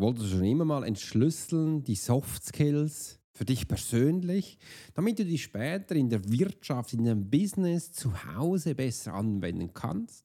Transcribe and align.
Wolltest 0.00 0.26
du 0.26 0.36
schon 0.36 0.44
immer 0.44 0.64
mal 0.64 0.84
entschlüsseln, 0.84 1.82
die 1.82 1.96
Soft 1.96 2.44
Skills 2.44 3.18
für 3.32 3.44
dich 3.44 3.66
persönlich, 3.66 4.56
damit 4.94 5.18
du 5.18 5.24
die 5.24 5.38
später 5.38 5.96
in 5.96 6.08
der 6.08 6.22
Wirtschaft, 6.30 6.92
in 6.92 7.04
deinem 7.04 7.28
Business 7.28 7.92
zu 7.92 8.12
Hause 8.36 8.76
besser 8.76 9.14
anwenden 9.14 9.74
kannst? 9.74 10.24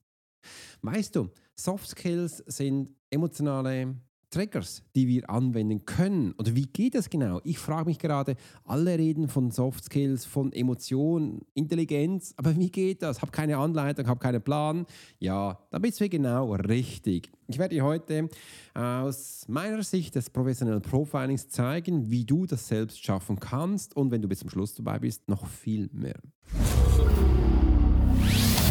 Weißt 0.82 1.16
du, 1.16 1.28
Soft 1.56 1.88
Skills 1.88 2.36
sind 2.46 2.94
emotionale 3.10 3.96
Triggers, 4.34 4.82
die 4.96 5.06
wir 5.06 5.30
anwenden 5.30 5.84
können. 5.84 6.34
Oder 6.38 6.56
wie 6.56 6.66
geht 6.66 6.96
das 6.96 7.08
genau? 7.08 7.40
Ich 7.44 7.60
frage 7.60 7.86
mich 7.86 8.00
gerade, 8.00 8.34
alle 8.64 8.98
reden 8.98 9.28
von 9.28 9.52
Soft 9.52 9.84
Skills, 9.84 10.24
von 10.24 10.52
Emotionen, 10.52 11.42
Intelligenz, 11.54 12.34
aber 12.36 12.56
wie 12.56 12.68
geht 12.68 13.02
das? 13.02 13.22
Habe 13.22 13.30
keine 13.30 13.58
Anleitung, 13.58 14.08
habe 14.08 14.18
keinen 14.18 14.42
Plan. 14.42 14.86
Ja, 15.20 15.60
da 15.70 15.78
bist 15.78 16.00
du 16.00 16.08
genau 16.08 16.52
richtig. 16.54 17.30
Ich 17.46 17.58
werde 17.58 17.76
dir 17.76 17.84
heute 17.84 18.28
aus 18.74 19.44
meiner 19.46 19.84
Sicht 19.84 20.16
des 20.16 20.30
professionellen 20.30 20.82
Profilings 20.82 21.48
zeigen, 21.48 22.10
wie 22.10 22.24
du 22.24 22.44
das 22.44 22.66
selbst 22.66 23.04
schaffen 23.04 23.38
kannst 23.38 23.96
und 23.96 24.10
wenn 24.10 24.20
du 24.20 24.26
bis 24.26 24.40
zum 24.40 24.50
Schluss 24.50 24.74
dabei 24.74 24.98
bist, 24.98 25.28
noch 25.28 25.46
viel 25.46 25.88
mehr. 25.92 26.18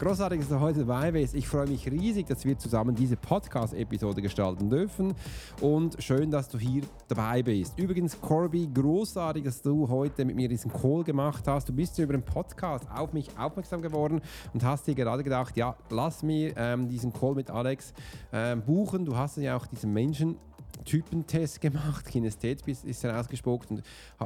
Großartig, 0.00 0.40
dass 0.40 0.48
du 0.48 0.58
heute 0.60 0.78
dabei 0.86 1.12
bist. 1.12 1.34
Ich 1.34 1.46
freue 1.46 1.66
mich 1.66 1.86
riesig, 1.86 2.26
dass 2.26 2.46
wir 2.46 2.58
zusammen 2.58 2.94
diese 2.94 3.18
Podcast-Episode 3.18 4.22
gestalten 4.22 4.70
dürfen. 4.70 5.12
Und 5.60 6.02
schön, 6.02 6.30
dass 6.30 6.48
du 6.48 6.58
hier 6.58 6.84
dabei 7.06 7.42
bist. 7.42 7.78
Übrigens, 7.78 8.18
Corby, 8.18 8.66
großartig, 8.72 9.44
dass 9.44 9.60
du 9.60 9.86
heute 9.90 10.24
mit 10.24 10.36
mir 10.36 10.48
diesen 10.48 10.72
Call 10.72 11.04
gemacht 11.04 11.46
hast. 11.46 11.68
Du 11.68 11.74
bist 11.74 11.98
über 11.98 12.14
den 12.14 12.22
Podcast 12.22 12.86
auf 12.90 13.12
mich 13.12 13.28
aufmerksam 13.38 13.82
geworden 13.82 14.22
und 14.54 14.64
hast 14.64 14.86
dir 14.86 14.94
gerade 14.94 15.22
gedacht, 15.22 15.54
ja, 15.58 15.76
lass 15.90 16.22
mir 16.22 16.54
ähm, 16.56 16.88
diesen 16.88 17.12
Call 17.12 17.34
mit 17.34 17.50
Alex 17.50 17.92
ähm, 18.32 18.62
buchen. 18.62 19.04
Du 19.04 19.14
hast 19.14 19.36
ja 19.36 19.54
auch 19.54 19.66
diesen 19.66 19.92
Menschen 19.92 20.38
Typentest 20.84 21.60
gemacht, 21.60 22.06
Kinesthet 22.06 22.66
ist 22.66 23.04
herausgespuckt 23.04 23.70
und 23.70 23.82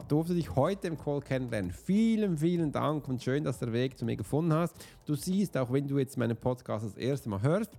durfte 0.09 0.35
dich 0.35 0.55
heute 0.55 0.89
im 0.89 0.99
Call 0.99 1.21
kennenlernen. 1.21 1.71
Vielen, 1.71 2.39
vielen 2.39 2.73
Dank 2.73 3.09
und 3.09 3.23
schön, 3.23 3.45
dass 3.45 3.59
du 3.59 3.67
den 3.67 3.75
Weg 3.75 3.99
zu 3.99 4.05
mir 4.05 4.17
gefunden 4.17 4.53
hast. 4.53 4.75
Du 5.07 5.15
siehst, 5.15 5.57
auch 5.57 5.73
wenn 5.73 5.89
du 5.89 5.99
jetzt 5.99 6.17
meinen 6.17 6.37
Podcast 6.37 6.85
das 6.85 6.97
erste 6.97 7.29
Mal 7.29 7.43
hörst, 7.43 7.71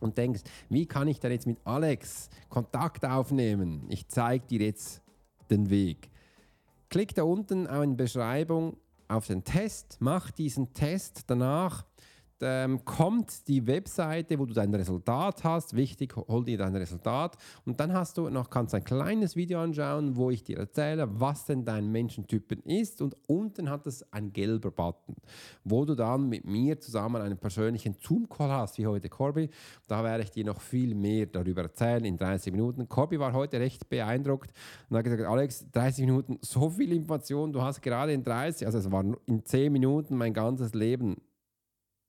und 0.00 0.16
denkst, 0.16 0.42
wie 0.68 0.86
kann 0.86 1.08
ich 1.08 1.20
denn 1.20 1.32
jetzt 1.32 1.46
mit 1.46 1.58
Alex 1.64 2.30
Kontakt 2.48 3.04
aufnehmen? 3.04 3.84
Ich 3.88 4.08
zeige 4.08 4.46
dir 4.46 4.60
jetzt 4.66 5.02
den 5.50 5.70
Weg. 5.70 6.08
Klick 6.88 7.14
da 7.14 7.24
unten 7.24 7.66
in 7.66 7.90
die 7.90 7.96
Beschreibung 7.96 8.76
auf 9.08 9.26
den 9.26 9.44
Test, 9.44 9.96
mach 10.00 10.30
diesen 10.30 10.72
Test 10.74 11.24
danach 11.26 11.84
ähm, 12.42 12.84
kommt 12.84 13.48
die 13.48 13.66
Webseite, 13.66 14.38
wo 14.38 14.46
du 14.46 14.54
dein 14.54 14.74
Resultat 14.74 15.44
hast. 15.44 15.76
Wichtig, 15.76 16.16
hol 16.16 16.44
dir 16.44 16.58
dein 16.58 16.74
Resultat. 16.76 17.36
Und 17.64 17.80
dann 17.80 17.92
hast 17.92 18.18
du 18.18 18.28
noch, 18.28 18.50
kannst 18.50 18.74
ein 18.74 18.84
kleines 18.84 19.36
Video 19.36 19.60
anschauen, 19.60 20.16
wo 20.16 20.30
ich 20.30 20.44
dir 20.44 20.58
erzähle, 20.58 21.08
was 21.20 21.46
denn 21.46 21.64
dein 21.64 21.90
Menschentypen 21.90 22.62
ist. 22.62 23.02
Und 23.02 23.16
unten 23.26 23.70
hat 23.70 23.86
es 23.86 24.12
ein 24.12 24.32
gelber 24.32 24.70
Button, 24.70 25.16
wo 25.64 25.84
du 25.84 25.94
dann 25.94 26.28
mit 26.28 26.44
mir 26.44 26.80
zusammen 26.80 27.22
einen 27.22 27.38
persönlichen 27.38 27.96
Zoom-Call 28.00 28.50
hast, 28.50 28.78
wie 28.78 28.86
heute 28.86 29.08
Corby. 29.08 29.50
Da 29.86 30.02
werde 30.04 30.24
ich 30.24 30.30
dir 30.30 30.44
noch 30.44 30.60
viel 30.60 30.94
mehr 30.94 31.26
darüber 31.26 31.62
erzählen 31.62 32.04
in 32.04 32.16
30 32.16 32.52
Minuten. 32.52 32.88
Corby 32.88 33.18
war 33.18 33.32
heute 33.32 33.60
recht 33.60 33.88
beeindruckt 33.88 34.52
und 34.88 34.96
hat 34.96 35.04
gesagt, 35.04 35.22
Alex, 35.22 35.66
30 35.72 36.06
Minuten, 36.06 36.38
so 36.42 36.70
viel 36.70 36.92
Information, 36.92 37.52
du 37.52 37.62
hast 37.62 37.80
gerade 37.82 38.12
in 38.12 38.24
30, 38.24 38.66
also 38.66 38.78
es 38.78 38.90
war 38.90 39.04
in 39.26 39.44
10 39.44 39.72
Minuten 39.72 40.16
mein 40.16 40.32
ganzes 40.32 40.74
Leben 40.74 41.16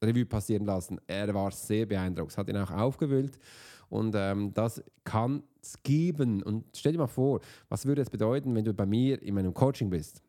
Revue 0.04 0.26
passieren 0.26 0.66
lassen. 0.66 1.00
Er 1.08 1.34
war 1.34 1.52
sehr 1.52 1.86
beeindruckt. 1.86 2.32
Es 2.32 2.38
hat 2.38 2.48
ihn 2.48 2.58
auch 2.58 2.72
aufgewühlt. 2.72 3.38
Und 3.90 4.14
ähm, 4.16 4.54
das 4.54 4.84
kann 5.04 5.44
es 5.62 5.82
geben. 5.84 6.44
Und 6.44 6.66
stell 6.76 6.94
dir 6.94 7.00
mal 7.00 7.08
vor, 7.08 7.42
was 7.68 7.86
würde 7.86 8.02
es 8.02 8.10
bedeuten, 8.10 8.54
wenn 8.56 8.66
du 8.66 8.74
bei 8.74 8.86
mir 8.86 9.22
in 9.22 9.36
meinem 9.36 9.54
Coaching 9.54 9.90
bist? 9.90 10.22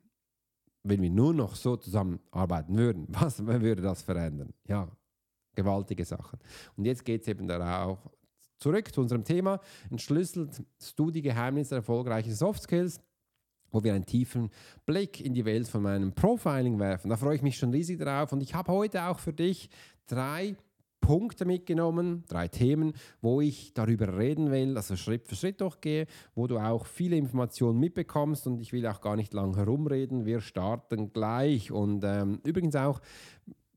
Wenn 0.83 1.01
wir 1.01 1.11
nur 1.11 1.33
noch 1.33 1.55
so 1.55 1.75
zusammenarbeiten 1.77 2.75
würden, 2.77 3.05
was 3.09 3.45
würde 3.45 3.81
das 3.81 4.01
verändern? 4.01 4.53
Ja, 4.67 4.89
gewaltige 5.55 6.05
Sachen. 6.05 6.39
Und 6.75 6.85
jetzt 6.85 7.05
geht 7.05 7.21
es 7.21 7.27
eben 7.27 7.49
auch 7.51 7.99
zurück 8.57 8.93
zu 8.93 9.01
unserem 9.01 9.23
Thema. 9.23 9.59
Entschlüsselt 9.89 10.63
du 10.95 11.11
die 11.11 11.21
Geheimnisse 11.21 11.75
erfolgreicher 11.75 12.33
Soft 12.33 12.63
Skills? 12.63 12.99
Wo 13.71 13.83
wir 13.83 13.93
einen 13.93 14.05
tiefen 14.05 14.49
Blick 14.85 15.21
in 15.21 15.33
die 15.33 15.45
Welt 15.45 15.67
von 15.67 15.83
meinem 15.83 16.13
Profiling 16.13 16.79
werfen. 16.79 17.09
Da 17.09 17.17
freue 17.17 17.35
ich 17.35 17.41
mich 17.41 17.57
schon 17.57 17.71
riesig 17.71 17.99
drauf 17.99 18.31
und 18.31 18.41
ich 18.41 18.53
habe 18.53 18.71
heute 18.71 19.03
auch 19.05 19.19
für 19.19 19.33
dich 19.33 19.69
drei 20.07 20.55
Punkte 21.01 21.45
mitgenommen, 21.45 22.23
drei 22.29 22.47
Themen, 22.47 22.93
wo 23.21 23.41
ich 23.41 23.73
darüber 23.73 24.17
reden 24.17 24.51
will, 24.51 24.77
also 24.77 24.95
Schritt 24.95 25.27
für 25.27 25.35
Schritt 25.35 25.59
durchgehe, 25.59 26.05
wo 26.35 26.47
du 26.47 26.59
auch 26.59 26.85
viele 26.85 27.17
Informationen 27.17 27.79
mitbekommst 27.79 28.47
und 28.47 28.61
ich 28.61 28.71
will 28.71 28.85
auch 28.87 29.01
gar 29.01 29.15
nicht 29.15 29.33
lang 29.33 29.55
herumreden. 29.55 30.25
Wir 30.25 30.39
starten 30.39 31.11
gleich 31.11 31.71
und 31.71 32.03
ähm, 32.05 32.39
übrigens 32.45 32.75
auch, 32.75 33.01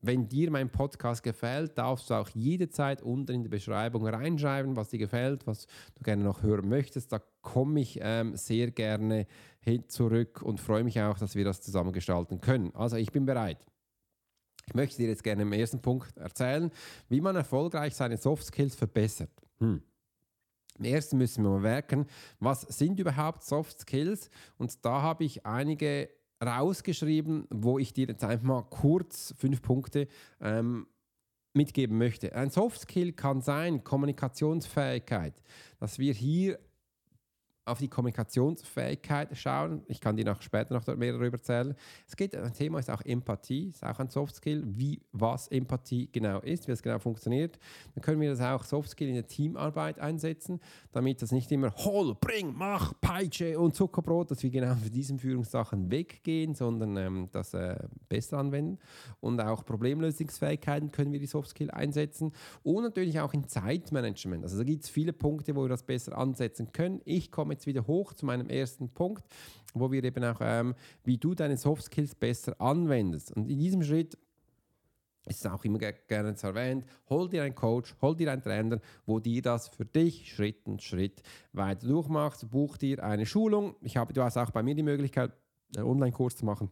wenn 0.03 0.28
dir 0.28 0.50
mein 0.50 0.69
Podcast 0.69 1.22
gefällt, 1.22 1.78
darfst 1.78 2.11
du 2.11 2.15
auch 2.15 2.28
jederzeit 2.28 3.00
unten 3.00 3.32
in 3.32 3.43
die 3.43 3.49
Beschreibung 3.49 4.06
reinschreiben, 4.06 4.76
was 4.76 4.91
dir 4.91 4.99
gefällt, 4.99 5.47
was 5.47 5.66
du 5.94 6.03
gerne 6.05 6.22
noch 6.22 6.43
hören 6.43 6.69
möchtest. 6.69 7.11
Da 7.11 7.21
komme 7.44 7.81
ich 7.81 8.00
ähm, 8.03 8.34
sehr 8.37 8.72
gerne 8.72 9.27
hin 9.60 9.88
zurück 9.88 10.43
und 10.43 10.60
freue 10.60 10.82
mich 10.82 11.00
auch, 11.00 11.19
dass 11.19 11.37
wir 11.37 11.44
das 11.44 11.62
zusammen 11.62 11.93
gestalten 11.93 12.41
können. 12.41 12.75
Also 12.75 12.97
ich 12.97 13.12
bin 13.12 13.25
bereit. 13.25 13.65
Ich 14.66 14.75
möchte 14.75 14.97
dir 14.97 15.09
jetzt 15.09 15.22
gerne 15.22 15.43
im 15.43 15.53
ersten 15.53 15.81
Punkt 15.81 16.16
erzählen, 16.16 16.71
wie 17.09 17.21
man 17.21 17.37
erfolgreich 17.37 17.94
seine 17.94 18.16
Soft 18.16 18.47
Skills 18.47 18.75
verbessert. 18.75 19.31
Hm. 19.59 19.82
Im 20.78 20.84
ersten 20.84 21.19
müssen 21.19 21.44
wir 21.44 21.50
mal 21.50 21.60
merken, 21.60 22.06
was 22.41 22.62
sind 22.62 22.99
überhaupt 22.99 23.44
Soft 23.44 23.78
Skills? 23.78 24.28
Und 24.56 24.84
da 24.84 25.03
habe 25.03 25.25
ich 25.25 25.47
einige 25.47 26.09
rausgeschrieben, 26.44 27.47
wo 27.50 27.78
ich 27.78 27.93
dir 27.93 28.09
jetzt 28.09 28.25
einfach 28.25 28.44
mal 28.44 28.62
kurz 28.62 29.34
fünf 29.38 29.62
Punkte 29.62 30.09
ähm, 30.41 30.87
mitgeben 31.53 31.97
möchte. 31.97 32.34
Ein 32.34 32.50
Soft 32.50 32.81
Skill 32.81 33.12
kann 33.12 33.41
sein 33.41 33.84
Kommunikationsfähigkeit, 33.84 35.34
dass 35.78 35.99
wir 35.99 36.12
hier 36.12 36.59
auf 37.66 37.78
die 37.78 37.88
Kommunikationsfähigkeit 37.88 39.36
schauen. 39.36 39.82
Ich 39.86 40.00
kann 40.00 40.16
dir 40.16 40.25
noch 40.25 40.42
später 40.42 40.75
noch 40.75 40.86
mehr 40.97 41.12
darüber 41.12 41.38
erzählen. 41.38 41.75
Es 42.06 42.14
geht, 42.14 42.34
ein 42.34 42.52
Thema 42.52 42.78
ist 42.78 42.91
auch 42.91 43.00
Empathie, 43.02 43.69
ist 43.69 43.84
auch 43.84 43.98
ein 43.98 44.10
Soft 44.10 44.36
Skill, 44.36 44.62
wie 44.66 45.00
was 45.12 45.48
Empathie 45.48 46.08
genau 46.12 46.41
ist, 46.41 46.69
wie 46.69 46.72
es 46.72 46.82
genau 46.82 46.99
funktioniert. 46.99 47.58
Dann 47.94 48.02
können 48.02 48.20
wir 48.20 48.31
das 48.31 48.40
auch 48.40 48.64
Soft 48.64 48.90
Skill 48.90 49.08
in 49.08 49.14
der 49.14 49.26
Teamarbeit 49.26 49.99
einsetzen, 49.99 50.61
damit 50.93 51.22
das 51.22 51.32
nicht 51.32 51.50
immer 51.52 51.75
hol, 51.75 52.14
bring, 52.14 52.55
mach, 52.55 52.93
Peitsche 53.00 53.58
und 53.58 53.75
Zuckerbrot, 53.75 54.31
dass 54.31 54.43
wir 54.43 54.50
genau 54.50 54.75
für 54.75 54.90
diesen 54.90 55.19
Führungssachen 55.19 55.90
weggehen, 55.90 56.55
sondern 56.55 56.96
ähm, 56.99 57.28
das 57.32 57.55
äh, 57.55 57.78
besser 58.11 58.38
anwenden. 58.38 58.78
Und 59.20 59.40
auch 59.40 59.64
Problemlösungsfähigkeiten 59.64 60.90
können 60.90 61.12
wir 61.12 61.20
die 61.20 61.26
Soft 61.26 61.50
Skill 61.50 61.70
einsetzen 61.70 62.32
und 62.62 62.82
natürlich 62.82 63.20
auch 63.20 63.32
in 63.32 63.49
Zeitmanagement. 63.49 64.44
Also 64.44 64.58
da 64.58 64.64
gibt 64.64 64.84
es 64.84 64.90
viele 64.90 65.14
Punkte, 65.14 65.56
wo 65.56 65.62
wir 65.62 65.69
das 65.70 65.82
besser 65.82 66.19
ansetzen 66.19 66.70
können. 66.72 67.00
Ich 67.05 67.31
komme 67.31 67.53
jetzt 67.54 67.66
wieder 67.66 67.86
hoch 67.86 68.12
zu 68.12 68.26
meinem 68.26 68.48
ersten 68.48 68.88
Punkt, 68.88 69.24
wo 69.72 69.90
wir 69.90 70.04
eben 70.04 70.24
auch, 70.24 70.40
ähm, 70.40 70.74
wie 71.02 71.18
du 71.18 71.34
deine 71.34 71.56
Soft 71.56 71.84
Skills 71.84 72.14
besser 72.14 72.60
anwendest. 72.60 73.32
Und 73.32 73.48
in 73.48 73.58
diesem 73.58 73.82
Schritt 73.82 74.18
ist 75.26 75.46
auch 75.46 75.64
immer 75.64 75.78
gerne 75.78 76.36
erwähnt, 76.40 76.84
hol 77.08 77.28
dir 77.28 77.44
einen 77.44 77.54
Coach, 77.54 77.94
hol 78.02 78.14
dir 78.14 78.30
einen 78.30 78.42
Trainer, 78.42 78.80
wo 79.06 79.20
dir 79.20 79.40
das 79.40 79.68
für 79.68 79.86
dich 79.86 80.32
Schritt 80.34 80.66
und 80.66 80.82
Schritt 80.82 81.22
weiter 81.52 81.86
durchmacht. 81.86 82.48
Buch 82.50 82.76
dir 82.76 83.02
eine 83.02 83.24
Schulung. 83.24 83.74
Ich 83.80 83.96
habe, 83.96 84.12
du 84.12 84.22
hast 84.22 84.36
auch 84.36 84.50
bei 84.50 84.62
mir 84.62 84.74
die 84.74 84.82
Möglichkeit, 84.82 85.32
einen 85.74 85.86
Online-Kurs 85.86 86.36
zu 86.36 86.44
machen 86.44 86.70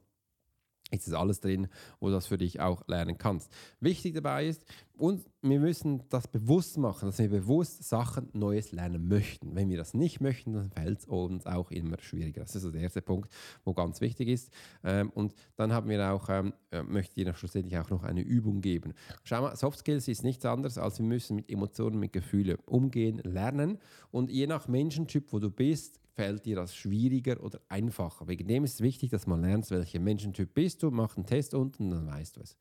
ist 0.92 1.08
es 1.08 1.14
alles 1.14 1.40
drin, 1.40 1.68
wo 2.00 2.08
du 2.08 2.12
das 2.12 2.26
für 2.26 2.38
dich 2.38 2.60
auch 2.60 2.86
lernen 2.86 3.18
kannst. 3.18 3.50
Wichtig 3.80 4.14
dabei 4.14 4.46
ist, 4.46 4.64
und 5.02 5.28
wir 5.40 5.58
müssen 5.58 6.04
das 6.10 6.28
bewusst 6.28 6.78
machen, 6.78 7.06
dass 7.06 7.18
wir 7.18 7.28
bewusst 7.28 7.82
Sachen 7.82 8.28
Neues 8.34 8.70
lernen 8.70 9.08
möchten. 9.08 9.56
Wenn 9.56 9.68
wir 9.68 9.76
das 9.76 9.94
nicht 9.94 10.20
möchten, 10.20 10.52
dann 10.52 10.70
fällt 10.70 11.00
es 11.00 11.06
uns 11.06 11.44
auch 11.44 11.72
immer 11.72 11.96
schwieriger. 11.98 12.42
Das 12.42 12.50
ist 12.50 12.62
also 12.62 12.70
der 12.70 12.82
erste 12.82 13.02
Punkt, 13.02 13.28
wo 13.64 13.74
ganz 13.74 14.00
wichtig 14.00 14.28
ist. 14.28 14.52
Ähm, 14.84 15.10
und 15.10 15.34
dann 15.56 15.72
haben 15.72 15.88
wir 15.88 16.12
auch, 16.12 16.28
ähm, 16.28 16.52
äh, 16.70 16.84
möchte 16.84 17.20
ich 17.20 17.36
schlussendlich 17.36 17.76
auch 17.78 17.90
noch 17.90 18.04
eine 18.04 18.20
Übung 18.20 18.60
geben. 18.60 18.94
Schau 19.24 19.42
mal, 19.42 19.56
Soft 19.56 19.80
Skills 19.80 20.06
ist 20.06 20.22
nichts 20.22 20.44
anderes, 20.44 20.78
als 20.78 21.00
wir 21.00 21.06
müssen 21.06 21.34
mit 21.34 21.50
Emotionen, 21.50 21.98
mit 21.98 22.12
Gefühlen 22.12 22.58
umgehen, 22.66 23.18
lernen. 23.24 23.78
Und 24.12 24.30
je 24.30 24.46
nach 24.46 24.68
Menschentyp, 24.68 25.32
wo 25.32 25.40
du 25.40 25.50
bist, 25.50 25.98
fällt 26.14 26.44
dir 26.44 26.56
das 26.56 26.76
schwieriger 26.76 27.42
oder 27.42 27.60
einfacher. 27.68 28.28
Wegen 28.28 28.46
dem 28.46 28.64
ist 28.64 28.74
es 28.74 28.80
wichtig, 28.80 29.10
dass 29.10 29.26
man 29.26 29.40
lernt, 29.40 29.68
welcher 29.70 29.98
Menschentyp 29.98 30.54
bist 30.54 30.82
du, 30.82 30.90
mach 30.90 31.16
einen 31.16 31.26
Test 31.26 31.54
unten, 31.54 31.90
dann 31.90 32.06
weißt 32.06 32.36
du 32.36 32.42
es. 32.42 32.56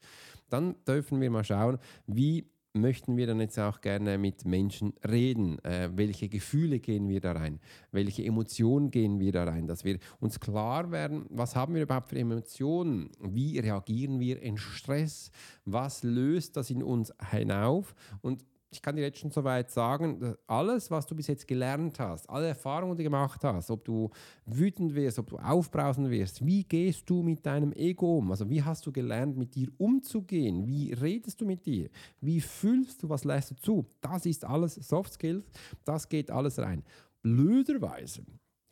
Dann 0.51 0.75
dürfen 0.86 1.21
wir 1.21 1.31
mal 1.31 1.44
schauen, 1.44 1.77
wie 2.07 2.51
möchten 2.74 3.18
wir 3.18 3.27
dann 3.27 3.39
jetzt 3.39 3.59
auch 3.59 3.81
gerne 3.81 4.18
mit 4.18 4.45
Menschen 4.45 4.94
reden? 5.07 5.63
Äh, 5.63 5.89
welche 5.95 6.30
Gefühle 6.30 6.80
gehen 6.80 7.09
wir 7.09 7.21
da 7.21 7.33
rein? 7.33 7.59
Welche 7.92 8.24
Emotionen 8.24 8.92
gehen 8.92 9.19
wir 9.19 9.31
da 9.31 9.44
rein? 9.44 9.68
Dass 9.68 9.83
wir 9.83 10.00
uns 10.19 10.39
klar 10.39 10.92
werden, 10.92 11.25
was 11.30 11.56
haben 11.56 11.75
wir 11.75 11.83
überhaupt 11.83 12.09
für 12.09 12.19
Emotionen? 12.19 13.09
Wie 13.19 13.59
reagieren 13.59 14.19
wir 14.19 14.42
in 14.42 14.57
Stress? 14.57 15.31
Was 15.65 16.03
löst 16.03 16.57
das 16.57 16.69
in 16.69 16.83
uns 16.83 17.13
hinauf? 17.31 17.94
Und 18.21 18.45
ich 18.71 18.81
kann 18.81 18.95
dir 18.95 19.01
jetzt 19.01 19.19
schon 19.19 19.31
soweit 19.31 19.69
sagen, 19.69 20.35
alles, 20.47 20.89
was 20.89 21.06
du 21.06 21.13
bis 21.13 21.27
jetzt 21.27 21.45
gelernt 21.45 22.00
hast, 22.00 22.29
alle 22.29 22.47
Erfahrungen, 22.47 22.95
die 22.95 23.03
du 23.03 23.09
gemacht 23.09 23.44
hast, 23.44 23.69
ob 23.69 23.83
du 23.83 24.09
wütend 24.45 24.95
wirst, 24.95 25.19
ob 25.19 25.29
du 25.29 25.38
aufbrausen 25.38 26.09
wirst, 26.09 26.45
wie 26.45 26.63
gehst 26.63 27.09
du 27.09 27.21
mit 27.21 27.45
deinem 27.45 27.73
Ego 27.73 28.19
um? 28.19 28.31
Also 28.31 28.50
wie 28.50 28.63
hast 28.63 28.85
du 28.85 28.91
gelernt, 28.94 29.38
mit 29.38 29.56
dir 29.56 29.68
umzugehen? 29.77 30.65
Wie 30.65 30.94
redest 30.94 31.41
du 31.41 31.45
mit 31.45 31.65
dir? 31.65 31.89
Wie 32.21 32.39
fühlst 32.39 33.03
du, 33.03 33.09
was 33.09 33.25
lässt 33.25 33.51
du 33.51 33.56
zu? 33.56 33.85
Das 34.00 34.25
ist 34.25 34.45
alles 34.45 34.75
Soft 34.75 35.13
Skills, 35.13 35.45
das 35.83 36.07
geht 36.07 36.31
alles 36.31 36.57
rein. 36.57 36.83
Blöderweise 37.21 38.23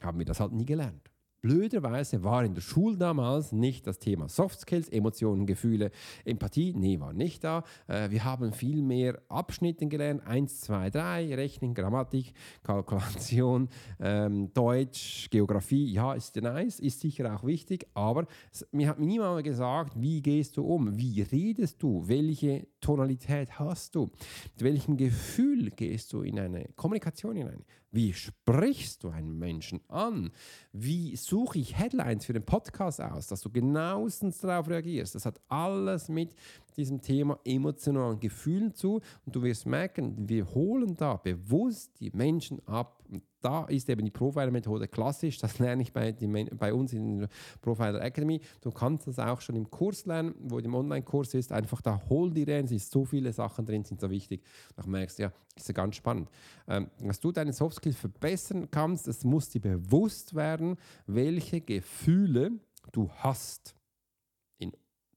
haben 0.02 0.18
wir 0.18 0.26
das 0.26 0.40
halt 0.40 0.54
nie 0.54 0.66
gelernt. 0.66 1.09
Blöderweise 1.42 2.24
war 2.24 2.44
in 2.44 2.54
der 2.54 2.62
Schule 2.62 2.98
damals 2.98 3.52
nicht 3.54 3.88
das 3.88 4.00
Thema 4.00 4.28
Soft 4.28 4.60
Skills, 4.60 4.90
Emotionen, 4.90 5.46
Gefühle, 5.46 5.92
Empathie, 6.26 6.74
nee, 6.76 7.00
war 7.00 7.14
nicht 7.14 7.44
da. 7.44 7.64
Äh, 7.88 8.10
wir 8.10 8.26
haben 8.26 8.52
viel 8.52 8.82
mehr 8.82 9.22
Abschnitte 9.30 9.88
gelernt, 9.88 10.26
1, 10.28 10.62
2, 10.62 10.90
3, 10.90 11.36
Rechnen, 11.36 11.74
Grammatik, 11.74 12.34
Kalkulation, 12.64 13.70
ähm, 14.00 14.52
Deutsch, 14.54 15.30
Geografie, 15.30 15.92
ja, 15.94 16.14
ist 16.14 16.36
nice, 16.36 16.80
ist 16.80 17.00
sicher 17.00 17.34
auch 17.34 17.46
wichtig, 17.46 17.88
aber 17.94 18.26
mir 18.72 18.90
hat 18.90 19.00
niemand 19.00 19.44
gesagt, 19.44 19.94
wie 19.96 20.22
gehst 20.22 20.58
du 20.58 20.64
um, 20.66 20.98
wie 20.98 21.22
redest 21.22 21.82
du, 21.82 22.08
welche 22.08 22.68
Tonalität 22.82 23.60
hast 23.60 23.96
du, 23.96 24.10
mit 24.54 24.64
welchem 24.64 24.98
Gefühl 24.98 25.70
gehst 25.72 26.12
du 26.12 26.22
in 26.22 26.40
eine 26.40 26.66
Kommunikation 26.76 27.36
hinein, 27.36 27.64
wie 27.92 28.14
sprichst 28.14 29.04
du 29.04 29.10
einen 29.10 29.38
Menschen 29.38 29.82
an, 29.88 30.32
wie 30.72 31.16
suche 31.16 31.60
ich 31.60 31.78
Headlines 31.78 32.26
für 32.26 32.34
den 32.34 32.46
Podcast 32.46 33.02
aus, 33.02 33.28
dass 33.28 33.42
du 33.42 33.50
genauestens 33.50 34.40
darauf 34.40 34.70
reagierst. 34.70 35.16
Das 35.16 35.26
hat 35.26 35.42
alles 35.48 36.10
mit 36.10 36.36
diesem 36.80 37.02
Thema 37.02 37.40
emotionalen 37.44 38.20
Gefühlen 38.20 38.74
zu 38.74 39.02
und 39.26 39.36
du 39.36 39.44
wirst 39.44 39.66
merken, 39.66 40.30
wir 40.30 40.54
holen 40.54 40.96
da 40.96 41.18
bewusst 41.18 42.00
die 42.00 42.10
Menschen 42.12 42.66
ab. 42.66 43.04
Und 43.12 43.24
da 43.42 43.66
ist 43.66 43.90
eben 43.90 44.06
die 44.06 44.12
Profiler-Methode 44.12 44.88
klassisch, 44.88 45.38
das 45.40 45.60
lerne 45.60 45.82
ich 45.82 45.92
bei, 45.94 46.14
bei 46.58 46.74
uns 46.74 46.94
in 46.94 47.20
der 47.20 47.30
Profiler 47.62 48.02
Academy. 48.02 48.42
Du 48.62 48.72
kannst 48.72 49.08
das 49.08 49.20
auch 49.20 49.42
schon 49.42 49.56
im 49.56 49.70
Kurs 49.70 50.06
lernen, 50.06 50.36
wo 50.40 50.60
im 50.60 50.74
Online-Kurs 50.74 51.34
ist, 51.34 51.52
einfach 51.52 51.82
da 51.82 52.02
hol 52.10 52.32
die 52.32 52.44
rein, 52.44 52.66
es 52.66 52.70
sind 52.70 52.82
so 52.82 53.06
viele 53.06 53.34
Sachen 53.34 53.66
drin, 53.66 53.84
sind 53.84 54.00
so 54.00 54.10
wichtig. 54.10 54.44
Da 54.76 54.86
merkst 54.86 55.20
du, 55.20 55.24
ja, 55.24 55.34
ist 55.56 55.68
ja 55.68 55.74
ganz 55.74 55.96
spannend. 55.96 56.30
Ähm, 56.68 56.90
dass 57.02 57.20
du 57.20 57.32
deine 57.32 57.54
Softskills 57.54 57.98
verbessern 57.98 58.70
kannst, 58.72 59.08
es 59.08 59.24
muss 59.24 59.50
dir 59.50 59.62
bewusst 59.62 60.34
werden, 60.34 60.78
welche 61.08 61.62
Gefühle 61.62 62.52
du 62.92 63.10
hast 63.10 63.76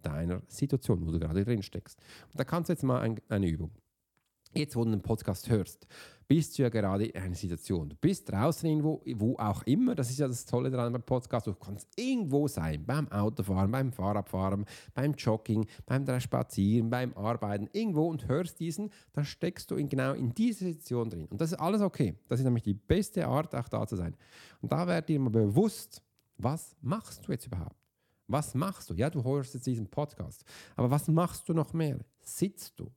deiner 0.03 0.43
Situation, 0.49 1.07
wo 1.07 1.11
du 1.11 1.19
gerade 1.19 1.45
drin 1.45 1.63
steckst. 1.63 1.99
Und 2.31 2.39
da 2.39 2.45
kannst 2.45 2.69
du 2.69 2.73
jetzt 2.73 2.83
mal 2.83 3.01
ein, 3.01 3.21
eine 3.29 3.49
Übung. 3.49 3.71
Jetzt, 4.55 4.77
wo 4.77 4.85
du 4.85 4.91
den 4.91 5.01
Podcast 5.01 5.49
hörst, 5.49 5.87
bist 6.29 6.59
du 6.59 6.63
ja 6.63 6.69
gerade 6.69 7.07
in 7.07 7.23
einer 7.23 7.35
Situation. 7.35 7.89
Du 7.89 7.97
bist 7.97 8.31
draußen 8.31 8.69
irgendwo, 8.69 9.03
wo 9.17 9.35
auch 9.39 9.63
immer. 9.63 9.95
Das 9.95 10.11
ist 10.11 10.19
ja 10.19 10.29
das 10.29 10.45
Tolle 10.45 10.71
daran 10.71 10.93
beim 10.93 11.03
Podcast. 11.03 11.47
Du 11.47 11.55
kannst 11.55 11.89
irgendwo 11.97 12.49
sein. 12.49 12.85
Beim 12.85 13.11
Autofahren, 13.11 13.71
beim 13.71 13.93
Fahrradfahren, 13.93 14.67
beim 14.93 15.15
Jogging, 15.15 15.67
beim 15.87 16.21
Spazieren, 16.21 16.91
beim 16.91 17.15
Arbeiten, 17.15 17.69
irgendwo 17.73 18.09
und 18.09 18.29
hörst 18.29 18.61
diesen. 18.61 18.91
Dann 19.15 19.25
steckst 19.25 19.71
du 19.71 19.77
in, 19.77 19.89
genau 19.89 20.13
in 20.13 20.35
dieser 20.35 20.67
Situation 20.67 21.09
drin. 21.09 21.27
Und 21.31 21.41
das 21.41 21.53
ist 21.53 21.59
alles 21.59 21.81
okay. 21.81 22.15
Das 22.29 22.39
ist 22.39 22.45
nämlich 22.45 22.63
die 22.63 22.75
beste 22.75 23.27
Art, 23.27 23.55
auch 23.55 23.69
da 23.69 23.87
zu 23.87 23.97
sein. 23.97 24.15
Und 24.61 24.71
da 24.71 24.87
wird 24.87 25.09
dir 25.09 25.17
immer 25.17 25.31
bewusst, 25.31 26.03
was 26.37 26.77
machst 26.83 27.27
du 27.27 27.33
jetzt 27.33 27.47
überhaupt? 27.47 27.82
Was 28.33 28.55
machst 28.55 28.89
du? 28.89 28.95
Ja, 28.95 29.11
du 29.11 29.23
hörst 29.23 29.53
jetzt 29.53 29.67
diesen 29.67 29.87
Podcast. 29.87 30.43
Aber 30.75 30.91
was 30.91 31.07
machst 31.07 31.47
du 31.51 31.53
noch 31.53 31.75
mehr? 31.75 31.99
Sitzt 32.23 32.81
du? 32.81 32.91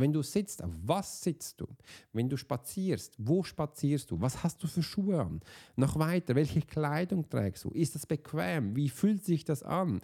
Wenn 0.00 0.12
du 0.12 0.22
sitzt, 0.22 0.62
auf 0.62 0.70
was 0.84 1.22
sitzt 1.22 1.60
du? 1.60 1.66
Wenn 2.12 2.28
du 2.28 2.36
spazierst, 2.36 3.14
wo 3.18 3.42
spazierst 3.42 4.10
du? 4.10 4.20
Was 4.20 4.42
hast 4.42 4.62
du 4.62 4.66
für 4.66 4.82
Schuhe 4.82 5.20
an? 5.20 5.40
Noch 5.76 5.98
weiter, 5.98 6.34
welche 6.34 6.62
Kleidung 6.62 7.28
trägst 7.28 7.64
du? 7.64 7.70
Ist 7.70 7.94
das 7.94 8.06
bequem? 8.06 8.74
Wie 8.74 8.88
fühlt 8.88 9.24
sich 9.24 9.44
das 9.44 9.62
an? 9.62 10.00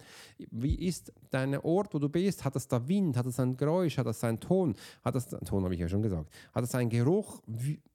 Wie 0.51 0.75
ist 0.75 1.11
dein 1.31 1.57
Ort, 1.57 1.93
wo 1.93 1.99
du 1.99 2.09
bist? 2.09 2.45
Hat 2.45 2.55
das 2.55 2.67
da 2.67 2.87
Wind? 2.87 3.17
Hat 3.17 3.25
das 3.25 3.39
ein 3.39 3.57
Geräusch? 3.57 3.97
Hat 3.97 4.05
das 4.05 4.23
einen 4.23 4.39
Ton? 4.39 4.75
Hat 5.03 5.15
das 5.15 5.27
Ton, 5.27 5.63
habe 5.63 5.73
ich 5.73 5.79
ja 5.79 5.89
schon 5.89 6.01
gesagt. 6.01 6.29
Hat 6.53 6.63
das 6.63 6.75
einen 6.75 6.89
Geruch? 6.89 7.41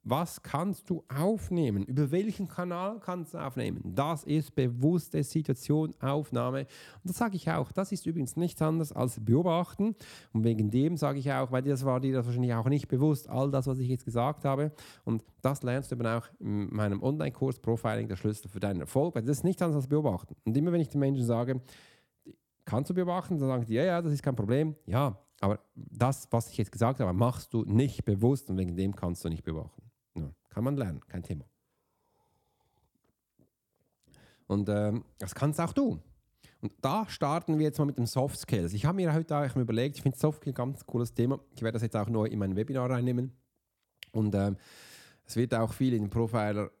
Was 0.03 0.41
kannst 0.43 0.89
du 0.89 1.03
aufnehmen? 1.07 1.85
Über 1.85 2.11
welchen 2.11 2.47
Kanal 2.47 2.99
kannst 2.99 3.33
du 3.33 3.37
aufnehmen? 3.37 3.79
Das 3.95 4.25
ist 4.25 4.53
bewusste 4.53 5.23
Situation, 5.23 5.93
Aufnahme. 6.01 6.59
Und 6.59 7.09
das 7.09 7.17
sage 7.17 7.37
ich 7.37 7.49
auch. 7.49 7.71
Das 7.71 7.91
ist 7.93 8.05
übrigens 8.05 8.35
nichts 8.35 8.61
anderes 8.61 8.91
als 8.91 9.23
beobachten. 9.23 9.95
Und 10.33 10.43
wegen 10.43 10.69
dem 10.69 10.97
sage 10.97 11.19
ich 11.19 11.31
auch, 11.31 11.51
weil 11.51 11.61
das 11.61 11.85
war 11.85 11.92
war 11.93 11.99
dir 11.99 12.13
das 12.13 12.25
wahrscheinlich 12.25 12.53
auch 12.53 12.67
nicht 12.67 12.87
bewusst, 12.87 13.29
all 13.29 13.51
das, 13.51 13.67
was 13.67 13.77
ich 13.77 13.87
jetzt 13.87 14.03
gesagt 14.05 14.45
habe. 14.45 14.71
Und 15.05 15.23
das 15.41 15.61
lernst 15.61 15.91
du 15.91 15.95
eben 15.95 16.07
auch 16.07 16.27
in 16.39 16.73
meinem 16.73 17.01
Online-Kurs 17.03 17.59
Profiling, 17.59 18.07
der 18.07 18.15
Schlüssel 18.15 18.49
für 18.49 18.59
deinen 18.59 18.81
Erfolg, 18.81 19.15
weil 19.15 19.21
das 19.23 19.37
ist 19.37 19.43
nichts 19.43 19.61
anderes 19.61 19.83
als 19.83 19.89
beobachten. 19.89 20.35
Und 20.43 20.57
immer 20.57 20.71
wenn 20.71 20.81
ich 20.81 20.89
den 20.89 20.99
Menschen 20.99 21.25
sage, 21.25 21.61
kannst 22.65 22.89
du 22.89 22.93
beobachten, 22.93 23.37
dann 23.37 23.47
sagen 23.47 23.65
die, 23.65 23.73
ja, 23.73 23.83
ja, 23.83 24.01
das 24.01 24.11
ist 24.11 24.23
kein 24.23 24.35
Problem. 24.35 24.75
Ja, 24.85 25.19
aber 25.39 25.59
das, 25.75 26.27
was 26.31 26.49
ich 26.49 26.57
jetzt 26.57 26.71
gesagt 26.71 26.99
habe, 26.99 27.13
machst 27.13 27.53
du 27.53 27.63
nicht 27.63 28.05
bewusst 28.05 28.49
und 28.49 28.57
wegen 28.57 28.75
dem 28.75 28.95
kannst 28.95 29.23
du 29.23 29.29
nicht 29.29 29.43
beobachten. 29.43 29.83
Ja, 30.15 30.31
kann 30.49 30.63
man 30.63 30.75
lernen, 30.75 31.01
kein 31.07 31.21
Thema. 31.21 31.45
Und 34.47 34.67
ähm, 34.69 35.05
das 35.19 35.35
kannst 35.35 35.59
auch 35.61 35.73
du. 35.73 35.99
Und 36.63 36.71
da 36.79 37.05
starten 37.09 37.59
wir 37.59 37.65
jetzt 37.65 37.77
mal 37.77 37.83
mit 37.83 37.97
den 37.97 38.05
Soft 38.05 38.39
Skills. 38.39 38.73
Ich 38.73 38.85
habe 38.85 38.95
mir 38.95 39.13
heute 39.13 39.35
auch 39.37 39.55
überlegt, 39.57 39.97
ich 39.97 40.01
finde 40.01 40.17
Soft 40.17 40.37
Skills 40.37 40.53
ein 40.53 40.71
ganz 40.71 40.85
cooles 40.85 41.13
Thema. 41.13 41.37
Ich 41.53 41.61
werde 41.61 41.73
das 41.73 41.81
jetzt 41.81 41.97
auch 41.97 42.07
neu 42.07 42.23
in 42.23 42.39
mein 42.39 42.55
Webinar 42.55 42.89
reinnehmen. 42.89 43.33
Und 44.13 44.33
ähm, 44.33 44.55
es 45.25 45.35
wird 45.35 45.53
auch 45.53 45.73
viel 45.73 45.93
in 45.93 46.03
den 46.03 46.09
Profiler 46.09 46.71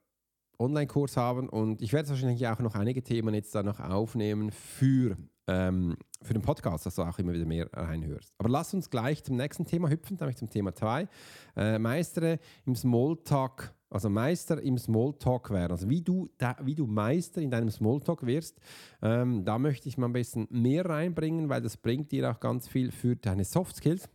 Online-Kurs 0.57 1.17
haben 1.17 1.49
und 1.49 1.81
ich 1.81 1.91
werde 1.91 2.07
wahrscheinlich 2.07 2.47
auch 2.47 2.59
noch 2.59 2.75
einige 2.75 3.03
Themen 3.03 3.33
jetzt 3.33 3.53
da 3.55 3.61
noch 3.61 3.81
aufnehmen 3.81 4.51
für, 4.51 5.17
ähm, 5.47 5.97
für 6.21 6.33
den 6.33 6.43
Podcast, 6.43 6.85
dass 6.85 6.95
du 6.95 7.01
auch 7.01 7.19
immer 7.19 7.33
wieder 7.33 7.45
mehr 7.45 7.67
reinhörst. 7.73 8.33
Aber 8.37 8.47
lass 8.47 8.73
uns 8.73 8.89
gleich 8.89 9.21
zum 9.23 9.35
nächsten 9.35 9.65
Thema 9.65 9.89
hüpfen, 9.89 10.15
nämlich 10.17 10.37
zum 10.37 10.49
Thema 10.49 10.73
2. 10.73 11.09
Äh, 11.57 11.79
meistere 11.79 12.39
im 12.65 12.75
Smalltalk 12.75 13.73
also 13.93 14.09
Meister 14.09 14.61
im 14.61 14.77
Smalltalk 14.77 15.51
werden. 15.51 15.71
Also 15.71 15.89
wie 15.89 16.01
du, 16.01 16.29
da, 16.37 16.55
wie 16.61 16.75
du 16.75 16.87
Meister 16.87 17.41
in 17.41 17.51
deinem 17.51 17.69
Smalltalk 17.69 18.25
wirst, 18.25 18.59
ähm, 19.01 19.45
da 19.45 19.59
möchte 19.59 19.87
ich 19.87 19.97
mal 19.97 20.07
ein 20.07 20.13
bisschen 20.13 20.47
mehr 20.49 20.85
reinbringen, 20.85 21.49
weil 21.49 21.61
das 21.61 21.77
bringt 21.77 22.11
dir 22.11 22.31
auch 22.31 22.39
ganz 22.39 22.67
viel 22.67 22.91
für 22.91 23.15
deine 23.15 23.45
Soft 23.45 23.75
Skills. 23.75 24.09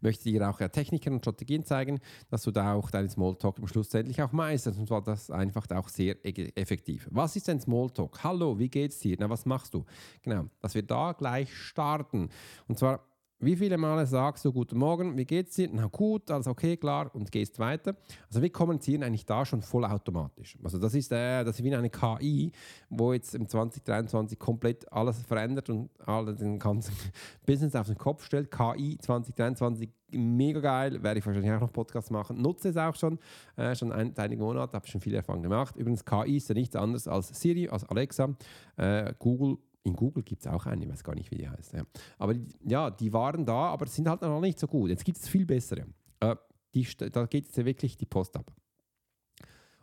Möchte 0.00 0.24
dir 0.24 0.48
auch 0.48 0.60
ja, 0.60 0.68
Techniken 0.68 1.14
und 1.14 1.20
Strategien 1.20 1.64
zeigen, 1.64 1.98
dass 2.28 2.42
du 2.42 2.52
da 2.52 2.74
auch 2.74 2.90
deinen 2.90 3.08
Smalltalk 3.08 3.56
schlussendlich 3.68 4.22
auch 4.22 4.32
meisterst. 4.32 4.78
Und 4.78 4.86
zwar 4.86 5.02
das 5.02 5.30
einfach 5.30 5.66
auch 5.70 5.88
sehr 5.88 6.24
e-, 6.24 6.52
effektiv. 6.54 7.08
Was 7.10 7.34
ist 7.34 7.48
ein 7.48 7.60
Smalltalk? 7.60 8.22
Hallo, 8.22 8.58
wie 8.58 8.68
geht's 8.68 9.00
dir? 9.00 9.16
Na, 9.18 9.28
was 9.28 9.44
machst 9.44 9.74
du? 9.74 9.84
Genau, 10.22 10.46
dass 10.60 10.74
wir 10.74 10.82
da 10.82 11.12
gleich 11.12 11.52
starten. 11.52 12.28
Und 12.68 12.78
zwar 12.78 13.04
wie 13.38 13.54
viele 13.54 13.76
Male 13.76 14.06
sagst 14.06 14.44
du 14.46 14.52
Guten 14.52 14.78
Morgen, 14.78 15.16
wie 15.16 15.26
geht's 15.26 15.56
dir? 15.56 15.68
Na 15.70 15.86
gut, 15.86 16.30
alles 16.30 16.46
okay, 16.46 16.76
klar, 16.76 17.14
und 17.14 17.30
gehst 17.30 17.58
weiter. 17.58 17.94
Also 18.28 18.40
wir 18.40 18.50
kommunizieren 18.50 19.02
eigentlich 19.02 19.26
da 19.26 19.44
schon 19.44 19.60
vollautomatisch. 19.60 20.56
Also 20.64 20.78
das 20.78 20.94
ist, 20.94 21.12
äh, 21.12 21.44
das 21.44 21.58
ist 21.58 21.64
wie 21.64 21.74
eine 21.74 21.90
KI, 21.90 22.50
wo 22.88 23.12
jetzt 23.12 23.34
im 23.34 23.46
2023 23.46 24.38
komplett 24.38 24.90
alles 24.90 25.18
verändert 25.22 25.68
und 25.68 25.90
alle 26.06 26.34
den 26.34 26.58
ganzen 26.58 26.94
Business 27.46 27.74
auf 27.74 27.88
den 27.88 27.98
Kopf 27.98 28.24
stellt. 28.24 28.50
KI 28.50 28.96
2023 28.98 29.90
mega 30.12 30.60
geil, 30.60 31.02
werde 31.02 31.18
ich 31.18 31.26
wahrscheinlich 31.26 31.52
auch 31.52 31.60
noch 31.60 31.72
Podcasts 31.72 32.10
machen. 32.10 32.40
Nutze 32.40 32.70
es 32.70 32.76
auch 32.78 32.94
schon, 32.94 33.18
äh, 33.56 33.74
schon 33.74 33.92
ein, 33.92 34.16
einige 34.16 34.42
Monate, 34.42 34.74
habe 34.74 34.86
schon 34.86 35.02
viel 35.02 35.14
Erfahrung 35.14 35.42
gemacht. 35.42 35.76
Übrigens, 35.76 36.06
KI 36.06 36.38
ist 36.38 36.48
ja 36.48 36.54
nichts 36.54 36.74
anderes 36.74 37.06
als 37.06 37.28
Siri, 37.38 37.68
als 37.68 37.84
Alexa, 37.84 38.34
äh, 38.78 39.12
Google 39.18 39.58
In 39.86 39.94
Google 39.94 40.24
gibt 40.24 40.44
es 40.44 40.48
auch 40.48 40.66
eine, 40.66 40.84
ich 40.84 40.90
weiß 40.90 41.04
gar 41.04 41.14
nicht, 41.14 41.30
wie 41.30 41.36
die 41.36 41.48
heißt. 41.48 41.74
Ja. 41.74 41.84
Aber 42.18 42.34
ja, 42.64 42.90
die 42.90 43.12
waren 43.12 43.46
da, 43.46 43.68
aber 43.68 43.86
sind 43.86 44.08
halt 44.08 44.20
noch 44.20 44.40
nicht 44.40 44.58
so 44.58 44.66
gut. 44.66 44.90
Jetzt 44.90 45.04
gibt 45.04 45.16
es 45.16 45.28
viel 45.28 45.46
bessere. 45.46 45.86
Äh, 46.18 46.34
die, 46.74 46.84
da 47.12 47.24
geht 47.26 47.46
jetzt 47.46 47.64
wirklich 47.64 47.96
die 47.96 48.04
Post 48.04 48.36
ab. 48.36 48.52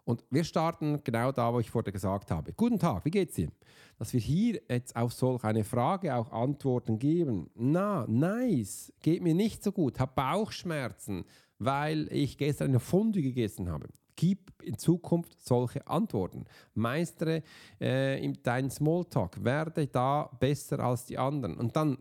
Und 0.04 0.26
wir 0.30 0.44
starten 0.44 1.02
genau 1.06 1.32
da, 1.32 1.54
wo 1.54 1.62
ich 1.62 1.72
vorher 1.72 1.94
gesagt 1.94 2.32
habe. 2.32 2.52
Guten 2.52 2.80
Tag, 2.80 3.06
wie 3.06 3.12
geht's 3.12 3.36
dir? 3.36 3.50
Dass 3.98 4.12
wir 4.12 4.20
hier 4.20 4.60
jetzt 4.68 4.94
auf 4.98 5.14
solch 5.14 5.46
eine 5.46 5.64
Frage 5.64 6.14
auch 6.14 6.34
Antworten 6.34 7.00
geben. 7.00 7.50
Na, 7.56 8.06
nice, 8.10 8.92
geht 9.02 9.24
mir 9.24 9.34
nicht 9.34 9.64
so 9.64 9.72
gut, 9.72 10.02
habe 10.02 10.12
Bauchschmerzen, 10.16 11.24
weil 11.60 12.12
ich 12.12 12.38
gestern 12.38 12.72
eine 12.72 12.82
Fondue 12.82 13.22
gegessen 13.22 13.72
habe. 13.72 13.88
Gib 14.16 14.62
in 14.64 14.78
Zukunft 14.78 15.42
solche 15.42 15.86
Antworten. 15.88 16.46
Meistere 16.74 17.44
äh, 17.80 18.32
deinen 18.44 18.70
Smalltalk, 18.70 19.44
werde 19.44 19.88
da 19.88 20.30
besser 20.40 20.80
als 20.80 21.06
die 21.06 21.18
anderen. 21.18 21.58
Und 21.58 21.76
dann 21.76 21.98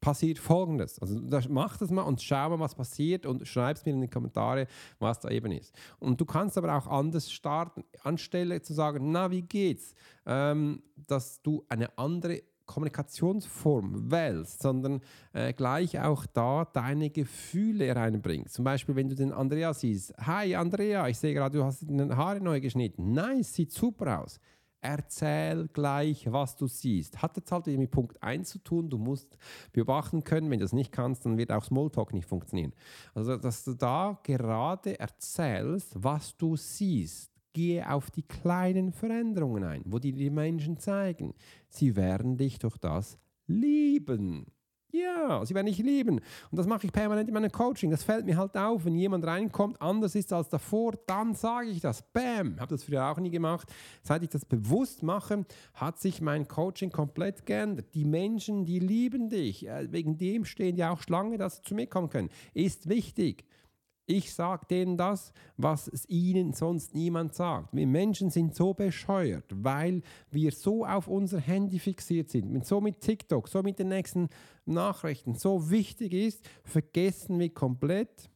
passiert 0.00 0.38
Folgendes. 0.38 0.98
Also 0.98 1.20
mach 1.48 1.76
das 1.76 1.90
mal 1.90 2.02
und 2.02 2.22
schau 2.22 2.50
mal, 2.50 2.58
was 2.58 2.74
passiert 2.74 3.26
und 3.26 3.46
schreib 3.46 3.76
es 3.76 3.84
mir 3.84 3.92
in 3.92 4.00
die 4.00 4.08
Kommentare, 4.08 4.66
was 4.98 5.20
da 5.20 5.28
eben 5.28 5.52
ist. 5.52 5.74
Und 5.98 6.20
du 6.20 6.24
kannst 6.24 6.56
aber 6.56 6.76
auch 6.76 6.86
anders 6.86 7.30
starten, 7.30 7.84
anstelle 8.02 8.62
zu 8.62 8.72
sagen, 8.72 9.10
na, 9.12 9.30
wie 9.30 9.42
geht's? 9.42 9.94
Ähm, 10.26 10.82
dass 10.96 11.42
du 11.42 11.64
eine 11.68 11.96
andere 11.98 12.42
Kommunikationsform 12.70 14.12
wählst, 14.12 14.62
sondern 14.62 15.00
äh, 15.32 15.52
gleich 15.52 16.00
auch 16.00 16.24
da 16.26 16.64
deine 16.64 17.10
Gefühle 17.10 17.94
reinbringst. 17.96 18.54
Zum 18.54 18.64
Beispiel, 18.64 18.94
wenn 18.94 19.08
du 19.08 19.16
den 19.16 19.32
Andrea 19.32 19.74
siehst. 19.74 20.14
Hi 20.18 20.54
Andrea, 20.54 21.08
ich 21.08 21.18
sehe 21.18 21.34
gerade, 21.34 21.58
du 21.58 21.64
hast 21.64 21.82
deine 21.82 22.16
Haare 22.16 22.40
neu 22.40 22.60
geschnitten. 22.60 23.12
Nice, 23.12 23.54
sieht 23.54 23.72
super 23.72 24.20
aus. 24.20 24.38
Erzähl 24.82 25.68
gleich, 25.68 26.30
was 26.32 26.56
du 26.56 26.66
siehst. 26.66 27.20
Hat 27.20 27.36
jetzt 27.36 27.52
halt 27.52 27.66
mit 27.66 27.90
Punkt 27.90 28.22
1 28.22 28.48
zu 28.48 28.58
tun. 28.60 28.88
Du 28.88 28.96
musst 28.96 29.36
beobachten 29.72 30.24
können. 30.24 30.48
Wenn 30.48 30.60
du 30.60 30.64
das 30.64 30.72
nicht 30.72 30.92
kannst, 30.92 31.26
dann 31.26 31.36
wird 31.36 31.52
auch 31.52 31.64
Smalltalk 31.64 32.14
nicht 32.14 32.26
funktionieren. 32.26 32.72
Also, 33.14 33.36
dass 33.36 33.64
du 33.64 33.74
da 33.74 34.18
gerade 34.22 34.98
erzählst, 34.98 35.92
was 35.96 36.34
du 36.36 36.56
siehst. 36.56 37.29
Gehe 37.52 37.90
auf 37.90 38.10
die 38.10 38.22
kleinen 38.22 38.92
Veränderungen 38.92 39.64
ein, 39.64 39.82
wo 39.86 39.98
die, 39.98 40.12
die 40.12 40.30
Menschen 40.30 40.78
zeigen. 40.78 41.34
Sie 41.68 41.96
werden 41.96 42.36
dich 42.36 42.58
durch 42.58 42.78
das 42.78 43.18
lieben. 43.46 44.46
Ja, 44.92 45.44
sie 45.44 45.54
werden 45.54 45.66
dich 45.66 45.78
lieben. 45.78 46.20
Und 46.50 46.58
das 46.58 46.66
mache 46.66 46.86
ich 46.86 46.92
permanent 46.92 47.28
in 47.28 47.34
meinem 47.34 47.52
Coaching. 47.52 47.90
Das 47.90 48.02
fällt 48.02 48.26
mir 48.26 48.36
halt 48.36 48.56
auf, 48.56 48.84
wenn 48.84 48.94
jemand 48.96 49.24
reinkommt, 49.24 49.80
anders 49.80 50.14
ist 50.14 50.32
als 50.32 50.48
davor, 50.48 50.94
dann 51.06 51.34
sage 51.34 51.68
ich 51.68 51.80
das. 51.80 52.02
Bam! 52.12 52.58
Habe 52.58 52.74
das 52.74 52.84
früher 52.84 53.06
auch 53.06 53.18
nie 53.18 53.30
gemacht. 53.30 53.72
Seit 54.02 54.22
ich 54.22 54.30
das 54.30 54.44
bewusst 54.44 55.02
mache, 55.02 55.44
hat 55.74 56.00
sich 56.00 56.20
mein 56.20 56.48
Coaching 56.48 56.90
komplett 56.90 57.46
geändert. 57.46 57.94
Die 57.94 58.04
Menschen, 58.04 58.64
die 58.64 58.80
lieben 58.80 59.28
dich. 59.28 59.66
Wegen 59.90 60.18
dem 60.18 60.44
stehen 60.44 60.76
ja 60.76 60.90
auch 60.90 61.02
Schlange, 61.02 61.38
dass 61.38 61.58
sie 61.58 61.62
zu 61.62 61.74
mir 61.74 61.86
kommen 61.86 62.10
können. 62.10 62.30
Ist 62.52 62.88
wichtig. 62.88 63.44
Ich 64.10 64.34
sage 64.34 64.66
denen 64.68 64.96
das, 64.96 65.32
was 65.56 65.86
es 65.86 66.04
ihnen 66.08 66.52
sonst 66.52 66.96
niemand 66.96 67.32
sagt. 67.32 67.68
Wir 67.72 67.86
Menschen 67.86 68.28
sind 68.28 68.56
so 68.56 68.74
bescheuert, 68.74 69.44
weil 69.54 70.02
wir 70.32 70.50
so 70.50 70.84
auf 70.84 71.06
unser 71.06 71.38
Handy 71.38 71.78
fixiert 71.78 72.28
sind, 72.28 72.66
so 72.66 72.80
mit 72.80 73.00
TikTok, 73.00 73.46
so 73.46 73.62
mit 73.62 73.78
den 73.78 73.86
nächsten 73.86 74.28
Nachrichten, 74.66 75.36
so 75.36 75.70
wichtig 75.70 76.12
ist, 76.12 76.44
vergessen 76.64 77.38
wir 77.38 77.54
komplett, 77.54 78.28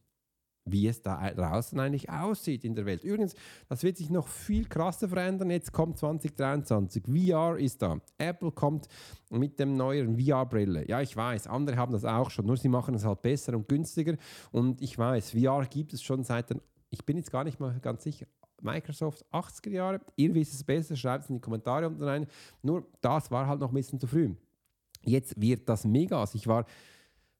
wie 0.65 0.87
es 0.87 1.01
da 1.01 1.29
draußen 1.31 1.79
eigentlich 1.79 2.09
aussieht 2.09 2.63
in 2.63 2.75
der 2.75 2.85
Welt. 2.85 3.03
Übrigens, 3.03 3.35
das 3.69 3.83
wird 3.83 3.97
sich 3.97 4.09
noch 4.09 4.27
viel 4.27 4.65
krasser 4.65 5.07
verändern. 5.07 5.51
Jetzt 5.51 5.71
kommt 5.71 5.97
2023. 5.97 7.03
VR 7.05 7.57
ist 7.57 7.81
da. 7.81 7.99
Apple 8.17 8.51
kommt 8.51 8.87
mit 9.29 9.59
dem 9.59 9.73
neuen 9.73 10.19
VR-Brille. 10.19 10.87
Ja, 10.87 11.01
ich 11.01 11.15
weiß, 11.15 11.47
andere 11.47 11.77
haben 11.77 11.93
das 11.93 12.03
auch 12.03 12.31
schon, 12.31 12.47
nur 12.47 12.57
sie 12.57 12.69
machen 12.69 12.95
es 12.95 13.05
halt 13.05 13.21
besser 13.21 13.55
und 13.55 13.67
günstiger. 13.67 14.15
Und 14.51 14.81
ich 14.81 14.97
weiß, 14.97 15.31
VR 15.31 15.65
gibt 15.67 15.93
es 15.93 16.01
schon 16.01 16.23
seit 16.23 16.49
den, 16.49 16.61
ich 16.89 17.05
bin 17.05 17.17
jetzt 17.17 17.31
gar 17.31 17.43
nicht 17.43 17.59
mal 17.59 17.79
ganz 17.79 18.03
sicher, 18.03 18.25
Microsoft 18.61 19.23
80er 19.31 19.69
Jahre. 19.69 20.01
Ihr 20.15 20.33
wisst 20.33 20.53
es 20.53 20.63
besser, 20.63 20.95
schreibt 20.95 21.25
es 21.25 21.29
in 21.29 21.35
die 21.35 21.41
Kommentare 21.41 21.87
unten 21.87 22.03
rein. 22.03 22.27
Nur 22.63 22.87
das 23.01 23.29
war 23.29 23.47
halt 23.47 23.59
noch 23.59 23.69
ein 23.69 23.75
bisschen 23.75 23.99
zu 23.99 24.07
früh. 24.07 24.33
Jetzt 25.03 25.39
wird 25.39 25.69
das 25.69 25.85
mega. 25.85 26.19
Also 26.19 26.37
ich 26.37 26.47
war 26.47 26.65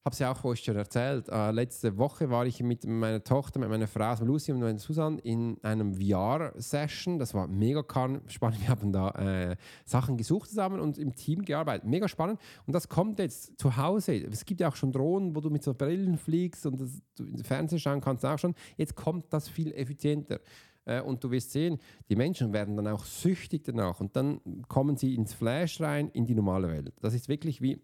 habe 0.05 0.13
es 0.13 0.19
ja 0.19 0.31
auch 0.31 0.43
euch 0.43 0.63
schon 0.63 0.75
erzählt. 0.75 1.29
Äh, 1.29 1.49
letzte 1.49 1.97
Woche 1.97 2.29
war 2.29 2.45
ich 2.45 2.61
mit 2.61 2.85
meiner 2.85 3.23
Tochter, 3.23 3.59
mit 3.59 3.69
meiner 3.69 3.87
Frau 3.87 4.13
Lucy 4.23 4.51
und 4.51 4.59
meiner 4.59 4.77
Susan 4.77 5.17
in 5.17 5.57
einem 5.63 5.95
VR-Session. 5.95 7.17
Das 7.17 7.33
war 7.33 7.47
mega 7.47 7.83
spannend. 8.27 8.61
Wir 8.61 8.69
haben 8.69 8.93
da 8.93 9.09
äh, 9.09 9.55
Sachen 9.83 10.15
gesucht 10.15 10.49
zusammen 10.49 10.79
und 10.79 10.99
im 10.99 11.15
Team 11.15 11.43
gearbeitet. 11.43 11.89
Mega 11.89 12.07
spannend. 12.07 12.39
Und 12.67 12.73
das 12.73 12.87
kommt 12.87 13.17
jetzt 13.17 13.57
zu 13.57 13.77
Hause. 13.77 14.13
Es 14.31 14.45
gibt 14.45 14.61
ja 14.61 14.69
auch 14.69 14.75
schon 14.75 14.91
Drohnen, 14.91 15.35
wo 15.35 15.41
du 15.41 15.49
mit 15.49 15.63
so 15.63 15.73
Brillen 15.73 16.19
fliegst 16.19 16.67
und 16.67 16.79
das, 16.79 17.01
du 17.15 17.43
Fernseher 17.43 17.79
schauen 17.79 17.99
kannst 17.99 18.23
auch 18.27 18.37
schon. 18.37 18.53
Jetzt 18.77 18.93
kommt 18.93 19.33
das 19.33 19.49
viel 19.49 19.73
effizienter 19.73 20.39
äh, 20.85 21.01
und 21.01 21.23
du 21.23 21.31
wirst 21.31 21.51
sehen, 21.51 21.79
die 22.09 22.15
Menschen 22.15 22.53
werden 22.53 22.75
dann 22.75 22.87
auch 22.87 23.05
süchtig 23.05 23.63
danach 23.63 23.99
und 23.99 24.15
dann 24.15 24.39
kommen 24.67 24.97
sie 24.97 25.15
ins 25.15 25.33
Flash 25.33 25.81
rein 25.81 26.09
in 26.09 26.27
die 26.27 26.35
normale 26.35 26.67
Welt. 26.67 26.93
Das 27.01 27.15
ist 27.15 27.27
wirklich 27.27 27.59
wie 27.63 27.81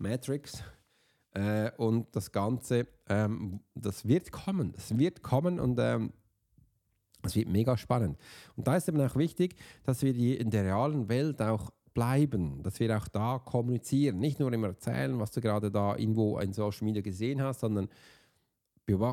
Matrix. 0.00 0.62
Äh, 1.32 1.70
und 1.76 2.14
das 2.16 2.32
Ganze, 2.32 2.88
ähm, 3.08 3.60
das 3.74 4.06
wird 4.06 4.32
kommen. 4.32 4.72
Das 4.72 4.96
wird 4.98 5.22
kommen 5.22 5.60
und 5.60 5.78
ähm, 5.78 6.12
wird 7.22 7.48
mega 7.48 7.76
spannend. 7.76 8.18
Und 8.56 8.66
da 8.66 8.76
ist 8.76 8.88
eben 8.88 9.00
auch 9.00 9.16
wichtig, 9.16 9.54
dass 9.84 10.02
wir 10.02 10.12
die 10.12 10.36
in 10.36 10.50
der 10.50 10.64
realen 10.64 11.08
Welt 11.08 11.40
auch 11.40 11.70
bleiben, 11.94 12.62
dass 12.62 12.80
wir 12.80 12.96
auch 12.96 13.08
da 13.08 13.38
kommunizieren. 13.38 14.18
Nicht 14.18 14.40
nur 14.40 14.52
immer 14.52 14.68
erzählen, 14.68 15.18
was 15.18 15.30
du 15.32 15.40
gerade 15.40 15.70
da 15.70 15.96
irgendwo 15.96 16.38
in 16.38 16.52
Social 16.52 16.84
Media 16.84 17.02
gesehen 17.02 17.42
hast, 17.42 17.60
sondern 17.60 17.88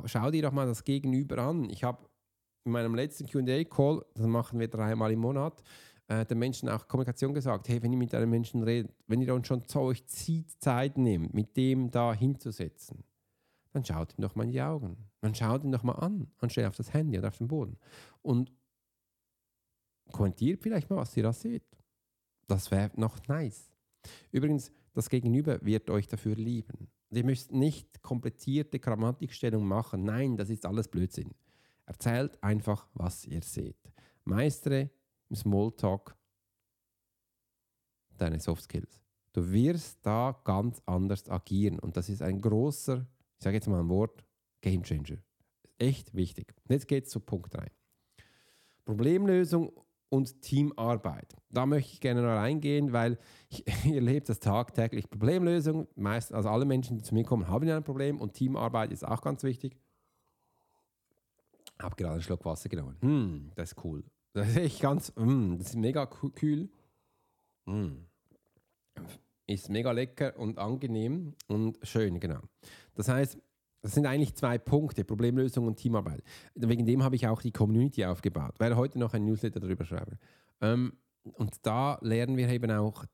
schau 0.05 0.31
dir 0.31 0.41
doch 0.41 0.51
mal 0.51 0.67
das 0.67 0.83
Gegenüber 0.83 1.37
an. 1.39 1.69
Ich 1.69 1.83
habe 1.83 2.05
in 2.65 2.71
meinem 2.71 2.95
letzten 2.95 3.27
QA-Call, 3.27 4.05
das 4.13 4.25
machen 4.25 4.59
wir 4.59 4.67
dreimal 4.67 5.11
im 5.11 5.19
Monat, 5.19 5.61
äh, 6.07 6.25
den 6.25 6.39
Menschen 6.39 6.69
auch 6.69 6.87
Kommunikation 6.87 7.33
gesagt, 7.33 7.67
hey, 7.67 7.81
wenn 7.81 7.91
ihr 7.91 7.97
mit 7.97 8.13
einem 8.13 8.29
Menschen 8.29 8.63
redet, 8.63 8.91
wenn 9.07 9.21
ihr 9.21 9.33
uns 9.33 9.47
schon 9.47 9.63
so 9.67 9.81
euch 9.81 10.05
Zeit 10.07 10.97
nehmt, 10.97 11.33
mit 11.33 11.55
dem 11.57 11.91
da 11.91 12.13
hinzusetzen, 12.13 13.03
dann 13.73 13.83
schaut 13.83 14.17
ihm 14.17 14.21
doch 14.21 14.35
mal 14.35 14.45
in 14.45 14.51
die 14.51 14.61
Augen. 14.61 14.97
Man 15.21 15.35
schaut 15.35 15.63
ihn 15.63 15.71
doch 15.71 15.83
mal 15.83 15.93
an, 15.93 16.31
anstelle 16.39 16.67
auf 16.67 16.75
das 16.75 16.93
Handy 16.93 17.17
oder 17.17 17.27
auf 17.27 17.37
den 17.37 17.47
Boden. 17.47 17.77
Und 18.21 18.51
kommentiert 20.11 20.61
vielleicht 20.61 20.89
mal, 20.89 20.97
was 20.97 21.15
ihr 21.17 21.23
da 21.23 21.33
seht. 21.33 21.63
Das 22.47 22.71
wäre 22.71 22.91
noch 22.95 23.19
nice. 23.27 23.73
Übrigens, 24.31 24.71
das 24.93 25.09
Gegenüber 25.09 25.63
wird 25.63 25.89
euch 25.89 26.07
dafür 26.07 26.35
lieben. 26.35 26.89
ihr 27.11 27.23
müsst 27.23 27.51
nicht 27.51 28.01
komplizierte 28.01 28.79
Grammatikstellungen 28.79 29.67
machen. 29.67 30.03
Nein, 30.03 30.37
das 30.37 30.49
ist 30.49 30.65
alles 30.65 30.87
Blödsinn. 30.87 31.35
Erzählt 31.85 32.41
einfach, 32.41 32.87
was 32.93 33.25
ihr 33.25 33.41
seht. 33.43 33.91
Meistere 34.23 34.89
im 35.29 35.35
Smalltalk 35.35 36.15
deine 38.17 38.39
Soft 38.39 38.63
Skills. 38.63 39.01
Du 39.33 39.51
wirst 39.51 39.99
da 40.03 40.39
ganz 40.43 40.81
anders 40.85 41.29
agieren 41.29 41.79
und 41.79 41.95
das 41.95 42.09
ist 42.09 42.21
ein 42.21 42.41
großer, 42.41 43.05
ich 43.37 43.43
sage 43.43 43.57
jetzt 43.57 43.67
mal 43.67 43.79
ein 43.79 43.89
Wort, 43.89 44.25
Game 44.61 44.83
Changer. 44.83 45.17
Echt 45.77 46.15
wichtig. 46.15 46.55
Jetzt 46.67 46.87
geht 46.87 47.05
es 47.05 47.11
zu 47.11 47.19
Punkt 47.19 47.53
3. 47.53 47.71
Problemlösung 48.83 49.71
und 50.09 50.41
Teamarbeit. 50.41 51.35
Da 51.49 51.65
möchte 51.65 51.93
ich 51.93 52.01
gerne 52.01 52.21
noch 52.21 52.29
reingehen, 52.29 52.93
weil 52.93 53.19
ich, 53.49 53.65
ihr 53.85 53.95
erlebt 53.95 54.29
das 54.29 54.39
tagtäglich. 54.39 55.09
Problemlösung, 55.09 55.87
meist, 55.95 56.33
also 56.33 56.49
alle 56.49 56.65
Menschen, 56.65 56.97
die 56.97 57.03
zu 57.03 57.13
mir 57.13 57.23
kommen, 57.23 57.47
haben 57.47 57.67
ja 57.67 57.77
ein 57.77 57.83
Problem 57.83 58.19
und 58.19 58.33
Teamarbeit 58.33 58.91
ist 58.91 59.05
auch 59.05 59.21
ganz 59.21 59.43
wichtig. 59.43 59.77
Ich 61.77 61.83
habe 61.83 61.95
gerade 61.95 62.13
einen 62.13 62.23
Schluck 62.23 62.43
Wasser 62.43 62.69
genommen. 62.69 62.97
Hm, 63.01 63.51
das 63.55 63.73
ist 63.73 63.83
cool. 63.83 64.03
Das 64.37 64.49
ist 64.49 64.57
echt 64.57 64.81
ganz, 64.81 65.11
mm, 65.15 65.57
das 65.57 65.69
ist 65.69 65.75
mega 65.75 66.05
kühl. 66.05 66.69
Mm. 67.65 68.05
Ist 69.47 69.69
mega 69.69 69.91
lecker 69.91 70.37
und 70.37 70.59
angenehm 70.59 71.33
und 71.47 71.79
schön, 71.81 72.19
genau. 72.19 72.41
Das 72.93 73.07
heißt, 73.07 73.39
das 73.81 73.93
sind 73.93 74.05
eigentlich 74.05 74.35
zwei 74.35 74.59
Punkte, 74.59 75.03
Problemlösung 75.03 75.65
und 75.65 75.77
Teamarbeit. 75.77 76.21
Wegen 76.53 76.85
dem 76.85 77.03
habe 77.03 77.15
ich 77.15 77.27
auch 77.27 77.41
die 77.41 77.51
Community 77.51 78.05
aufgebaut, 78.05 78.55
weil 78.59 78.75
heute 78.75 78.99
noch 78.99 79.13
ein 79.13 79.25
Newsletter 79.25 79.59
darüber 79.59 79.85
schreibe. 79.85 80.19
Ähm, 80.61 80.93
und 81.23 81.65
da 81.65 81.97
lernen 82.01 82.37
wir 82.37 82.47
eben 82.49 82.69
auch 82.69 83.05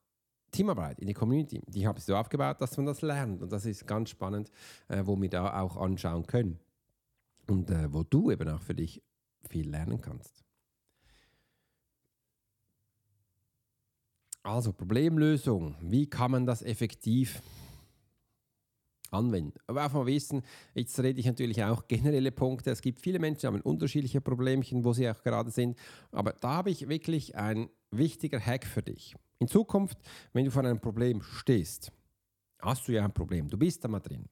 Teamarbeit 0.52 1.00
in 1.00 1.08
der 1.08 1.16
Community. 1.16 1.62
Die 1.68 1.88
habe 1.88 2.00
ich 2.00 2.04
so 2.04 2.18
aufgebaut, 2.18 2.60
dass 2.60 2.76
man 2.76 2.86
das 2.86 3.02
lernt. 3.02 3.42
Und 3.42 3.52
das 3.52 3.66
ist 3.66 3.88
ganz 3.88 4.10
spannend, 4.10 4.50
äh, 4.90 5.04
wo 5.06 5.20
wir 5.22 5.30
da 5.30 5.62
auch 5.62 5.78
anschauen 5.78 6.28
können. 6.28 6.60
Und 7.48 7.72
äh, 7.72 7.94
wo 7.94 8.04
du 8.04 8.30
eben 8.30 8.50
auch 8.50 8.62
für 8.62 8.76
dich 8.76 9.02
viel 9.48 9.70
lernen 9.70 10.02
kannst. 10.02 10.43
Also 14.44 14.74
Problemlösung. 14.74 15.76
Wie 15.82 16.10
kann 16.10 16.32
man 16.32 16.46
das 16.46 16.62
effektiv 16.62 17.42
anwenden? 19.10 19.58
Aber 19.68 19.86
auch 19.86 19.94
mal 19.94 20.06
wissen, 20.06 20.44
jetzt 20.74 21.00
rede 21.00 21.20
ich 21.22 21.26
natürlich 21.26 21.64
auch 21.64 21.88
generelle 21.88 22.32
Punkte. 22.32 22.72
Es 22.72 22.82
gibt 22.82 23.00
viele 23.00 23.20
Menschen, 23.20 23.40
die 23.40 23.48
haben 23.48 23.62
unterschiedliche 23.62 24.20
Problemchen, 24.20 24.84
wo 24.84 24.92
sie 24.92 25.10
auch 25.10 25.24
gerade 25.24 25.50
sind. 25.50 25.78
Aber 26.12 26.34
da 26.34 26.56
habe 26.56 26.72
ich 26.72 26.90
wirklich 26.90 27.36
ein 27.38 27.70
wichtiger 27.90 28.40
Hack 28.40 28.66
für 28.66 28.84
dich. 28.84 29.16
In 29.40 29.48
Zukunft, 29.48 29.98
wenn 30.34 30.44
du 30.44 30.52
vor 30.52 30.64
einem 30.64 30.82
Problem 30.82 31.22
stehst, 31.22 31.94
hast 32.60 32.88
du 32.88 32.92
ja 32.92 33.06
ein 33.06 33.14
Problem, 33.14 33.50
du 33.50 33.58
bist 33.58 33.84
da 33.84 33.88
mal 33.88 34.00
drin. 34.00 34.26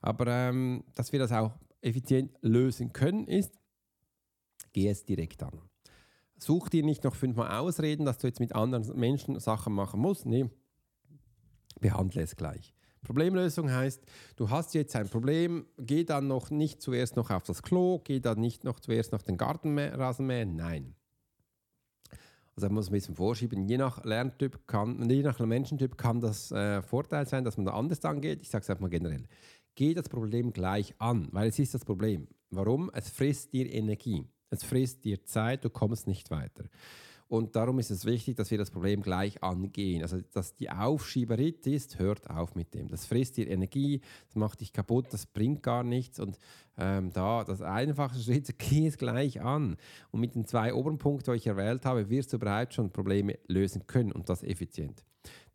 Aber 0.00 0.26
ähm, 0.26 0.84
dass 0.94 1.12
wir 1.12 1.18
das 1.18 1.32
auch 1.32 1.52
effizient 1.82 2.32
lösen 2.40 2.92
können, 2.92 3.26
ist, 3.26 3.52
geh 4.72 4.88
es 4.88 5.04
direkt 5.04 5.42
an. 5.42 5.69
Such 6.40 6.70
dir 6.70 6.82
nicht 6.82 7.04
noch 7.04 7.14
fünfmal 7.14 7.58
Ausreden, 7.58 8.06
dass 8.06 8.18
du 8.18 8.26
jetzt 8.26 8.40
mit 8.40 8.54
anderen 8.54 8.98
Menschen 8.98 9.38
Sachen 9.40 9.74
machen 9.74 10.00
musst. 10.00 10.24
Nee, 10.24 10.48
behandle 11.80 12.22
es 12.22 12.34
gleich. 12.34 12.74
Problemlösung 13.02 13.70
heißt, 13.70 14.02
du 14.36 14.50
hast 14.50 14.74
jetzt 14.74 14.96
ein 14.96 15.08
Problem, 15.08 15.66
geh 15.78 16.04
dann 16.04 16.28
noch 16.28 16.50
nicht 16.50 16.80
zuerst 16.80 17.16
noch 17.16 17.30
auf 17.30 17.42
das 17.42 17.62
Klo, 17.62 18.00
geh 18.04 18.20
dann 18.20 18.40
nicht 18.40 18.64
noch 18.64 18.80
zuerst 18.80 19.12
noch 19.12 19.22
den 19.22 19.36
Gartenrasen 19.36 20.26
mähen. 20.26 20.56
Nein. 20.56 20.94
Also 22.56 22.68
man 22.68 22.74
muss 22.74 22.88
ein 22.88 22.92
bisschen 22.92 23.14
vorschieben. 23.14 23.68
Je 23.68 23.78
nach 23.78 24.04
Lerntyp 24.04 24.66
kann, 24.66 25.08
je 25.08 25.22
nach 25.22 25.38
Menschentyp 25.38 25.96
kann 25.96 26.20
das 26.20 26.52
äh, 26.52 26.82
Vorteil 26.82 27.26
sein, 27.26 27.44
dass 27.44 27.56
man 27.56 27.66
da 27.66 27.72
anders 27.72 28.04
angeht. 28.04 28.40
Ich 28.42 28.48
sage 28.48 28.62
es 28.62 28.70
einfach 28.70 28.82
mal 28.82 28.88
generell. 28.88 29.26
Geh 29.74 29.94
das 29.94 30.08
Problem 30.08 30.52
gleich 30.52 30.94
an, 30.98 31.28
weil 31.32 31.48
es 31.48 31.58
ist 31.58 31.74
das 31.74 31.84
Problem. 31.84 32.28
Warum? 32.50 32.90
Es 32.92 33.08
frisst 33.08 33.52
dir 33.52 33.72
Energie. 33.72 34.26
Es 34.50 34.64
frisst 34.64 35.04
dir 35.04 35.24
Zeit, 35.24 35.64
du 35.64 35.70
kommst 35.70 36.06
nicht 36.06 36.30
weiter. 36.30 36.64
Und 37.30 37.54
darum 37.54 37.78
ist 37.78 37.92
es 37.92 38.06
wichtig, 38.06 38.36
dass 38.36 38.50
wir 38.50 38.58
das 38.58 38.72
Problem 38.72 39.02
gleich 39.02 39.40
angehen. 39.40 40.02
Also, 40.02 40.18
dass 40.32 40.56
die 40.56 40.68
Aufschieberitis, 40.68 41.96
hört 42.00 42.28
auf 42.28 42.56
mit 42.56 42.74
dem. 42.74 42.88
Das 42.88 43.06
frisst 43.06 43.36
dir 43.36 43.48
Energie, 43.48 44.00
das 44.26 44.34
macht 44.34 44.60
dich 44.60 44.72
kaputt, 44.72 45.06
das 45.12 45.26
bringt 45.26 45.62
gar 45.62 45.84
nichts. 45.84 46.18
Und 46.18 46.40
ähm, 46.76 47.12
da, 47.12 47.44
das 47.44 47.62
einfache 47.62 48.18
Schritt, 48.20 48.58
geh 48.58 48.88
es 48.88 48.98
gleich 48.98 49.40
an. 49.40 49.76
Und 50.10 50.20
mit 50.20 50.34
den 50.34 50.44
zwei 50.44 50.74
oberen 50.74 50.98
Punkten, 50.98 51.30
die 51.30 51.36
ich 51.36 51.46
erwählt 51.46 51.86
habe, 51.86 52.10
wirst 52.10 52.32
du 52.32 52.38
bereits 52.40 52.74
schon 52.74 52.90
Probleme 52.90 53.38
lösen 53.46 53.86
können 53.86 54.10
und 54.10 54.28
das 54.28 54.42
effizient. 54.42 55.04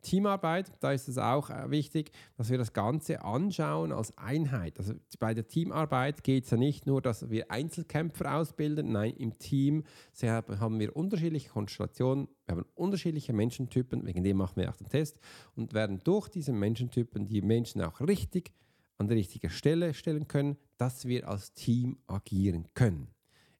Teamarbeit, 0.06 0.70
da 0.80 0.92
ist 0.92 1.08
es 1.08 1.18
auch 1.18 1.50
äh, 1.50 1.70
wichtig, 1.70 2.12
dass 2.36 2.48
wir 2.48 2.58
das 2.58 2.72
Ganze 2.72 3.22
anschauen 3.22 3.90
als 3.90 4.16
Einheit. 4.16 4.78
Also 4.78 4.94
bei 5.18 5.34
der 5.34 5.48
Teamarbeit 5.48 6.22
geht 6.22 6.44
es 6.44 6.50
ja 6.50 6.56
nicht 6.56 6.86
nur, 6.86 7.02
dass 7.02 7.28
wir 7.28 7.50
Einzelkämpfer 7.50 8.36
ausbilden, 8.36 8.92
nein, 8.92 9.14
im 9.16 9.36
Team 9.38 9.82
haben 10.22 10.78
wir 10.78 10.94
unterschiedliche 10.94 11.48
Konstellationen, 11.48 12.28
wir 12.46 12.56
haben 12.56 12.64
unterschiedliche 12.74 13.32
Menschentypen, 13.32 14.06
wegen 14.06 14.22
dem 14.22 14.36
machen 14.36 14.56
wir 14.56 14.70
auch 14.70 14.76
den 14.76 14.88
Test 14.88 15.18
und 15.56 15.74
werden 15.74 16.00
durch 16.04 16.28
diese 16.28 16.52
Menschentypen 16.52 17.26
die 17.26 17.42
Menschen 17.42 17.82
auch 17.82 18.00
richtig 18.00 18.52
an 18.98 19.08
die 19.08 19.14
richtige 19.14 19.50
Stelle 19.50 19.92
stellen 19.92 20.28
können, 20.28 20.56
dass 20.78 21.06
wir 21.06 21.28
als 21.28 21.52
Team 21.52 21.98
agieren 22.06 22.68
können. 22.74 23.08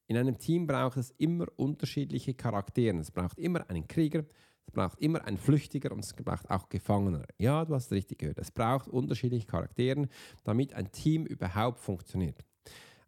In 0.08 0.16
einem 0.16 0.38
Team 0.38 0.66
braucht 0.66 0.98
es 0.98 1.10
immer 1.18 1.46
unterschiedliche 1.56 2.34
Charaktere. 2.34 2.96
Es 2.98 3.10
braucht 3.10 3.38
immer 3.38 3.68
einen 3.68 3.88
Krieger, 3.88 4.24
es 4.66 4.72
braucht 4.72 5.00
immer 5.00 5.24
einen 5.24 5.38
Flüchtiger 5.38 5.92
und 5.92 6.00
es 6.00 6.12
braucht 6.12 6.50
auch 6.50 6.68
Gefangener. 6.68 7.24
Ja, 7.38 7.64
du 7.64 7.74
hast 7.74 7.92
richtig 7.92 8.18
gehört. 8.18 8.38
Es 8.38 8.50
braucht 8.50 8.88
unterschiedliche 8.88 9.46
Charaktere, 9.46 10.08
damit 10.44 10.74
ein 10.74 10.90
Team 10.90 11.24
überhaupt 11.24 11.80
funktioniert. 11.80 12.44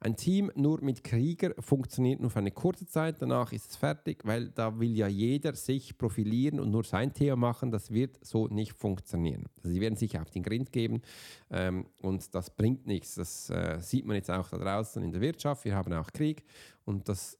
Ein 0.00 0.14
Team 0.14 0.52
nur 0.54 0.80
mit 0.80 1.02
Krieger 1.02 1.54
funktioniert 1.58 2.20
nur 2.20 2.30
für 2.30 2.38
eine 2.38 2.52
kurze 2.52 2.86
Zeit, 2.86 3.20
danach 3.20 3.52
ist 3.52 3.70
es 3.70 3.76
fertig, 3.76 4.24
weil 4.24 4.50
da 4.50 4.78
will 4.78 4.96
ja 4.96 5.08
jeder 5.08 5.56
sich 5.56 5.98
profilieren 5.98 6.60
und 6.60 6.70
nur 6.70 6.84
sein 6.84 7.12
Thema 7.12 7.34
machen. 7.34 7.72
Das 7.72 7.90
wird 7.90 8.24
so 8.24 8.46
nicht 8.46 8.74
funktionieren. 8.74 9.46
Also 9.56 9.70
sie 9.70 9.80
werden 9.80 9.96
sich 9.96 10.16
auf 10.16 10.30
den 10.30 10.44
Grind 10.44 10.70
geben 10.70 11.02
ähm, 11.50 11.86
und 12.00 12.32
das 12.32 12.50
bringt 12.50 12.86
nichts. 12.86 13.16
Das 13.16 13.50
äh, 13.50 13.78
sieht 13.80 14.06
man 14.06 14.14
jetzt 14.14 14.30
auch 14.30 14.48
da 14.48 14.58
draußen 14.58 15.02
in 15.02 15.10
der 15.10 15.20
Wirtschaft. 15.20 15.64
Wir 15.64 15.74
haben 15.74 15.92
auch 15.92 16.12
Krieg 16.12 16.44
und 16.84 17.08
das 17.08 17.36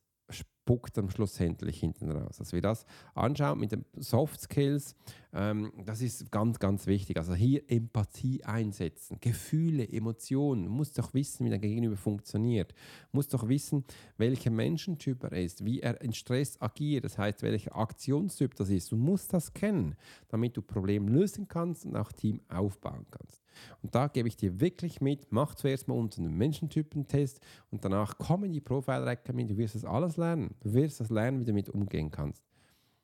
spuckt 0.69 0.99
am 0.99 1.09
Schluss 1.09 1.41
endlich 1.41 1.81
hinten 1.81 2.11
raus. 2.11 2.37
Dass 2.37 2.53
wir 2.53 2.61
das 2.61 2.85
anschauen 3.15 3.59
mit 3.59 3.73
den 3.73 3.87
Soft 3.97 4.39
Skills, 4.39 4.97
ähm, 5.33 5.73
das 5.87 6.03
ist 6.03 6.31
ganz, 6.31 6.59
ganz 6.59 6.87
wichtig. 6.87 7.17
Also 7.17 7.35
hier 7.35 7.63
Empathie 7.71 8.45
einsetzen, 8.45 9.17
Gefühle, 9.19 9.89
Emotionen. 9.91 10.65
Du 10.65 10.71
musst 10.71 10.99
doch 10.99 11.15
wissen, 11.15 11.47
wie 11.47 11.51
dein 11.51 11.63
Gegenüber 11.63 11.97
funktioniert. 11.97 12.73
Du 12.73 13.17
musst 13.17 13.33
doch 13.33 13.49
wissen, 13.49 13.83
welcher 14.19 14.51
Menschentyp 14.51 15.25
er 15.25 15.33
ist, 15.33 15.65
wie 15.65 15.81
er 15.81 16.03
in 16.03 16.13
Stress 16.13 16.61
agiert, 16.61 17.07
das 17.07 17.17
heißt, 17.17 17.43
welcher 17.43 17.75
Aktionstyp 17.75 18.55
das 18.55 18.69
ist. 18.69 18.93
Du 18.93 18.97
musst 18.97 19.33
das 19.33 19.55
kennen, 19.55 19.97
damit 20.29 20.55
du 20.55 20.61
Probleme 20.61 21.11
lösen 21.11 21.49
kannst 21.49 21.87
und 21.87 21.97
auch 21.97 22.13
Team 22.13 22.43
aufbauen 22.51 23.07
kannst. 23.11 23.43
Und 23.83 23.95
da 23.95 24.09
gebe 24.09 24.29
ich 24.29 24.37
dir 24.37 24.61
wirklich 24.61 25.01
mit, 25.01 25.27
mach 25.31 25.55
zuerst 25.55 25.89
mal 25.89 25.95
unseren 25.95 26.31
Menschentypentest 26.33 27.41
und 27.71 27.85
danach 27.85 28.19
kommen 28.19 28.53
die 28.53 28.61
Profile 28.61 29.07
Academy, 29.11 29.47
du 29.47 29.57
wirst 29.57 29.75
das 29.75 29.85
alles 29.85 30.17
lernen. 30.17 30.55
Du 30.61 30.73
wirst 30.73 31.01
das 31.01 31.11
lernen, 31.11 31.41
wie 31.41 31.45
du 31.45 31.53
damit 31.53 31.69
umgehen 31.69 32.11
kannst. 32.11 32.45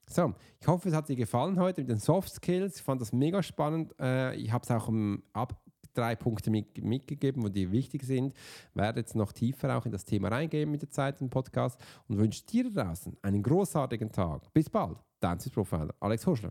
So, 0.08 0.34
ich 0.60 0.68
hoffe, 0.68 0.88
es 0.90 0.94
hat 0.94 1.08
dir 1.08 1.16
gefallen 1.16 1.58
heute 1.58 1.80
mit 1.80 1.90
den 1.90 1.98
Soft 1.98 2.32
Skills. 2.32 2.76
Ich 2.76 2.82
fand 2.82 3.00
das 3.00 3.12
mega 3.12 3.42
spannend. 3.42 3.94
Äh, 3.98 4.36
ich 4.36 4.52
habe 4.52 4.62
es 4.62 4.70
auch 4.70 4.88
um, 4.88 5.22
ab 5.32 5.58
drei 5.94 6.16
Punkte 6.16 6.50
mit, 6.50 6.82
mitgegeben, 6.82 7.42
wo 7.42 7.48
die 7.48 7.70
wichtig 7.70 8.02
sind. 8.02 8.34
Werde 8.74 9.00
jetzt 9.00 9.14
noch 9.14 9.32
tiefer 9.32 9.76
auch 9.76 9.86
in 9.86 9.92
das 9.92 10.04
Thema 10.04 10.28
reingehen 10.28 10.70
mit 10.70 10.82
der 10.82 10.90
Zeit 10.90 11.20
im 11.20 11.30
Podcast 11.30 11.80
und 12.08 12.18
wünsche 12.18 12.44
dir 12.44 12.70
draußen 12.70 13.16
einen 13.22 13.42
großartigen 13.42 14.12
Tag. 14.12 14.52
Bis 14.52 14.68
bald. 14.68 14.98
Dein 15.20 15.38
Profiler, 15.38 15.94
Alex 16.00 16.26
Horschler. 16.26 16.50